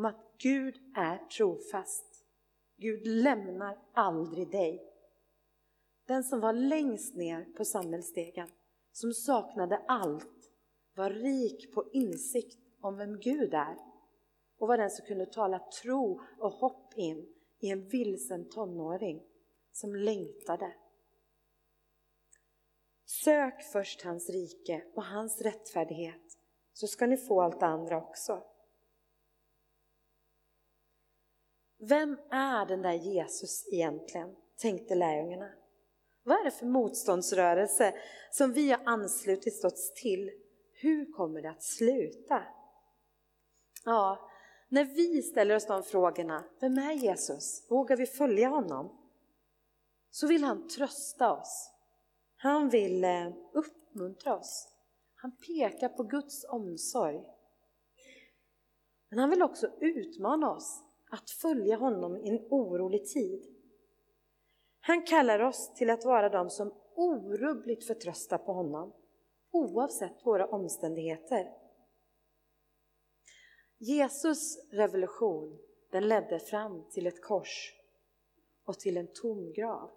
om 0.00 0.06
att 0.06 0.34
Gud 0.38 0.74
är 0.94 1.18
trofast. 1.18 2.24
Gud 2.76 3.06
lämnar 3.06 3.78
aldrig 3.92 4.50
dig. 4.50 4.82
Den 6.06 6.24
som 6.24 6.40
var 6.40 6.52
längst 6.52 7.14
ner 7.14 7.44
på 7.56 7.64
samhällsstegen, 7.64 8.48
som 8.92 9.12
saknade 9.12 9.82
allt, 9.88 10.50
var 10.94 11.10
rik 11.10 11.74
på 11.74 11.90
insikt 11.92 12.58
om 12.80 12.96
vem 12.96 13.20
Gud 13.20 13.54
är 13.54 13.76
och 14.58 14.68
var 14.68 14.78
den 14.78 14.90
som 14.90 15.06
kunde 15.06 15.26
tala 15.26 15.58
tro 15.82 16.20
och 16.38 16.52
hopp 16.52 16.92
in 16.96 17.34
i 17.58 17.70
en 17.70 17.88
vilsen 17.88 18.50
tonåring 18.50 19.22
som 19.72 19.94
längtade. 19.94 20.74
Sök 23.04 23.62
först 23.62 24.02
hans 24.02 24.30
rike 24.30 24.84
och 24.94 25.04
hans 25.04 25.42
rättfärdighet 25.42 26.38
så 26.72 26.86
ska 26.86 27.06
ni 27.06 27.16
få 27.16 27.42
allt 27.42 27.60
det 27.60 27.66
andra 27.66 27.96
också. 27.96 28.42
Vem 31.82 32.18
är 32.30 32.66
den 32.66 32.82
där 32.82 32.92
Jesus 32.92 33.68
egentligen? 33.72 34.36
tänkte 34.56 34.94
lärjungarna. 34.94 35.50
Vad 36.22 36.40
är 36.40 36.44
det 36.44 36.50
för 36.50 36.66
motståndsrörelse 36.66 37.94
som 38.30 38.52
vi 38.52 38.70
har 38.70 38.80
anslutit 38.84 39.64
oss 39.64 39.92
till? 39.94 40.30
Hur 40.72 41.12
kommer 41.12 41.42
det 41.42 41.50
att 41.50 41.62
sluta? 41.62 42.42
Ja, 43.84 44.30
när 44.68 44.84
vi 44.84 45.22
ställer 45.22 45.56
oss 45.56 45.66
de 45.66 45.82
frågorna, 45.82 46.44
vem 46.60 46.78
är 46.78 46.92
Jesus? 46.92 47.66
Vågar 47.70 47.96
vi 47.96 48.06
följa 48.06 48.48
honom? 48.48 48.98
Så 50.10 50.26
vill 50.26 50.44
han 50.44 50.68
trösta 50.68 51.32
oss. 51.32 51.70
Han 52.36 52.68
vill 52.68 53.04
eh, 53.04 53.32
uppmuntra 53.52 54.36
oss. 54.36 54.68
Han 55.14 55.36
pekar 55.36 55.88
på 55.88 56.02
Guds 56.02 56.44
omsorg. 56.48 57.24
Men 59.08 59.18
han 59.18 59.30
vill 59.30 59.42
också 59.42 59.70
utmana 59.80 60.50
oss 60.50 60.82
att 61.10 61.30
följa 61.30 61.76
honom 61.76 62.16
i 62.16 62.28
en 62.28 62.46
orolig 62.50 63.06
tid. 63.06 63.56
Han 64.80 65.02
kallar 65.02 65.40
oss 65.40 65.74
till 65.74 65.90
att 65.90 66.04
vara 66.04 66.28
de 66.28 66.50
som 66.50 66.74
orubbligt 66.94 67.86
förtröstar 67.86 68.38
på 68.38 68.52
honom, 68.52 68.92
oavsett 69.50 70.26
våra 70.26 70.46
omständigheter. 70.46 71.52
Jesus 73.78 74.58
revolution, 74.72 75.58
den 75.90 76.08
ledde 76.08 76.38
fram 76.38 76.84
till 76.90 77.06
ett 77.06 77.22
kors 77.22 77.74
och 78.64 78.78
till 78.78 78.96
en 78.96 79.08
tom 79.12 79.52
grav. 79.52 79.90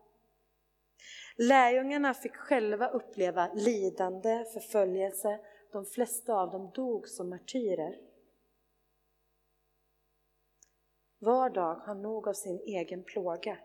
Lärjungarna 1.38 2.14
fick 2.14 2.36
själva 2.36 2.88
uppleva 2.88 3.54
lidande, 3.54 4.46
förföljelse, 4.54 5.40
de 5.72 5.86
flesta 5.86 6.34
av 6.34 6.52
dem 6.52 6.72
dog 6.76 7.08
som 7.08 7.30
martyrer. 7.30 8.13
Var 11.24 11.50
dag 11.50 11.76
har 11.76 11.96
nog 11.96 12.28
av 12.28 12.34
sin 12.34 12.60
egen 12.60 13.04
plåga. 13.04 13.58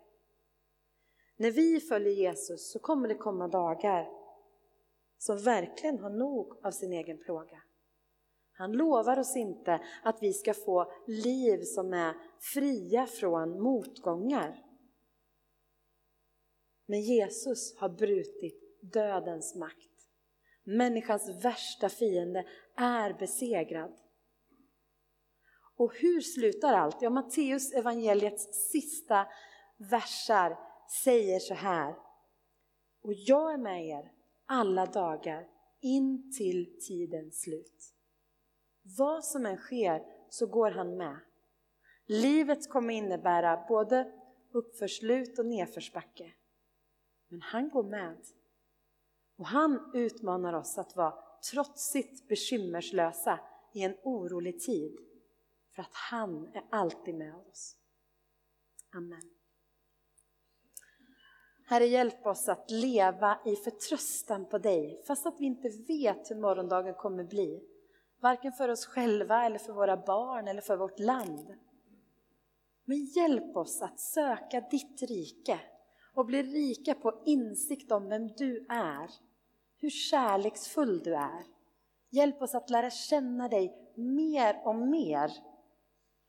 När 1.37 1.51
vi 1.51 1.81
följer 1.81 2.13
Jesus 2.13 2.73
så 2.73 2.79
kommer 2.79 3.09
det 3.09 3.15
komma 3.15 3.49
dagar 3.49 4.09
som 5.19 5.39
verkligen 5.39 5.99
har 5.99 6.11
nog 6.11 6.67
av 6.67 6.71
sin 6.71 6.93
egen 6.93 7.19
plåga. 7.19 7.63
Han 8.53 8.73
lovar 8.73 9.19
oss 9.19 9.37
inte 9.37 9.81
att 10.03 10.23
vi 10.23 10.33
ska 10.33 10.55
få 10.55 10.93
liv 11.07 11.63
som 11.63 11.93
är 11.93 12.15
fria 12.55 13.07
från 13.07 13.63
motgångar. 13.63 14.65
Men 16.87 17.01
Jesus 17.01 17.77
har 17.79 17.89
brutit 17.89 18.83
dödens 18.93 19.55
makt. 19.55 20.11
Människans 20.65 21.45
värsta 21.45 21.89
fiende 21.89 22.45
är 22.77 23.13
besegrad. 23.19 23.93
Och 25.79 25.95
hur 25.95 26.21
slutar 26.21 26.75
allt? 26.75 27.03
Ja, 27.03 27.11
Matteus 27.11 27.73
evangeliets 27.73 28.71
sista 28.71 29.27
versar 29.77 30.59
säger 31.05 31.39
så 31.39 31.55
här. 31.55 31.95
Och 33.03 33.13
jag 33.15 33.53
är 33.53 33.59
med 33.59 33.87
er 33.87 34.13
alla 34.47 34.87
dagar 34.87 35.49
in 35.81 36.33
till 36.39 36.81
tidens 36.81 37.41
slut. 37.41 37.95
Vad 38.99 39.25
som 39.25 39.47
än 39.47 39.57
sker 39.57 40.03
så 40.31 40.47
går 40.47 40.71
han 40.71 40.97
med. 40.97 41.17
Livet 42.07 42.71
kommer 42.71 42.95
innebära 42.95 43.65
både 43.69 44.13
uppförslut 44.53 45.39
och 45.39 45.47
nedförsbacke. 45.47 46.33
Men 47.29 47.43
han 47.43 47.69
går 47.69 47.83
med. 47.83 48.19
Och 49.37 49.47
han 49.47 49.91
utmanar 49.95 50.53
oss 50.53 50.79
att 50.79 50.97
vara 50.97 51.15
trotsigt 51.53 52.29
bekymmerslösa 52.29 53.41
i 53.75 53.83
en 53.83 53.97
orolig 54.03 54.61
tid. 54.61 55.08
För 55.79 55.83
att 55.83 55.95
han 55.95 56.51
är 56.55 56.65
alltid 56.71 57.15
med 57.15 57.35
oss. 57.35 57.77
Amen. 58.95 59.31
Herre, 61.67 61.87
hjälp 61.87 62.27
oss 62.27 62.49
att 62.49 62.71
leva 62.71 63.39
i 63.45 63.57
förtröstan 63.57 64.49
på 64.49 64.59
dig, 64.59 65.03
fast 65.07 65.27
att 65.27 65.41
vi 65.41 65.45
inte 65.45 65.69
vet 65.69 66.31
hur 66.31 66.37
morgondagen 66.37 66.95
kommer 66.95 67.25
bli. 67.25 67.63
Varken 68.21 68.53
för 68.53 68.69
oss 68.69 68.87
själva 68.87 69.45
eller 69.45 69.59
för 69.59 69.73
våra 69.73 69.97
barn 69.97 70.49
eller 70.49 70.61
för 70.61 70.77
vårt 70.77 70.99
land. 70.99 71.55
Men 72.85 73.05
hjälp 73.05 73.57
oss 73.57 73.83
att 73.83 74.01
söka 74.01 74.61
ditt 74.61 75.03
rike 75.03 75.61
och 76.15 76.27
bli 76.27 76.43
rika 76.43 76.95
på 76.95 77.23
insikt 77.27 77.93
om 77.93 78.09
vem 78.09 78.29
du 78.29 78.67
är, 78.69 79.11
hur 79.77 79.91
kärleksfull 79.91 80.99
du 80.99 81.15
är. 81.15 81.45
Hjälp 82.11 82.43
oss 82.43 82.55
att 82.55 82.71
lära 82.71 82.91
känna 82.91 83.49
dig 83.49 83.93
mer 83.95 84.63
och 84.65 84.77
mer, 84.77 85.33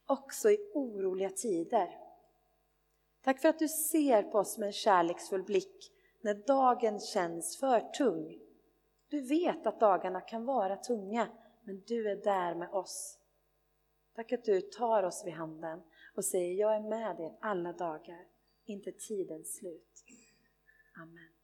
också 0.09 0.49
i 0.49 0.57
oroliga 0.73 1.29
tider. 1.29 1.89
Tack 3.21 3.41
för 3.41 3.49
att 3.49 3.59
du 3.59 3.67
ser 3.67 4.23
på 4.23 4.37
oss 4.37 4.57
med 4.57 4.67
en 4.67 4.73
kärleksfull 4.73 5.43
blick 5.43 5.91
när 6.21 6.33
dagen 6.33 6.99
känns 6.99 7.57
för 7.57 7.79
tung. 7.79 8.39
Du 9.09 9.21
vet 9.21 9.67
att 9.67 9.79
dagarna 9.79 10.21
kan 10.21 10.45
vara 10.45 10.75
tunga, 10.75 11.27
men 11.63 11.83
du 11.87 12.09
är 12.09 12.15
där 12.15 12.55
med 12.55 12.69
oss. 12.69 13.19
Tack 14.15 14.31
att 14.31 14.43
du 14.43 14.61
tar 14.61 15.03
oss 15.03 15.23
vid 15.25 15.33
handen 15.33 15.81
och 16.15 16.25
säger 16.25 16.53
jag 16.53 16.75
är 16.75 16.89
med 16.89 17.17
dig 17.17 17.37
alla 17.41 17.73
dagar, 17.73 18.27
inte 18.65 18.91
tidens 18.91 19.55
slut. 19.55 20.03
Amen. 21.01 21.38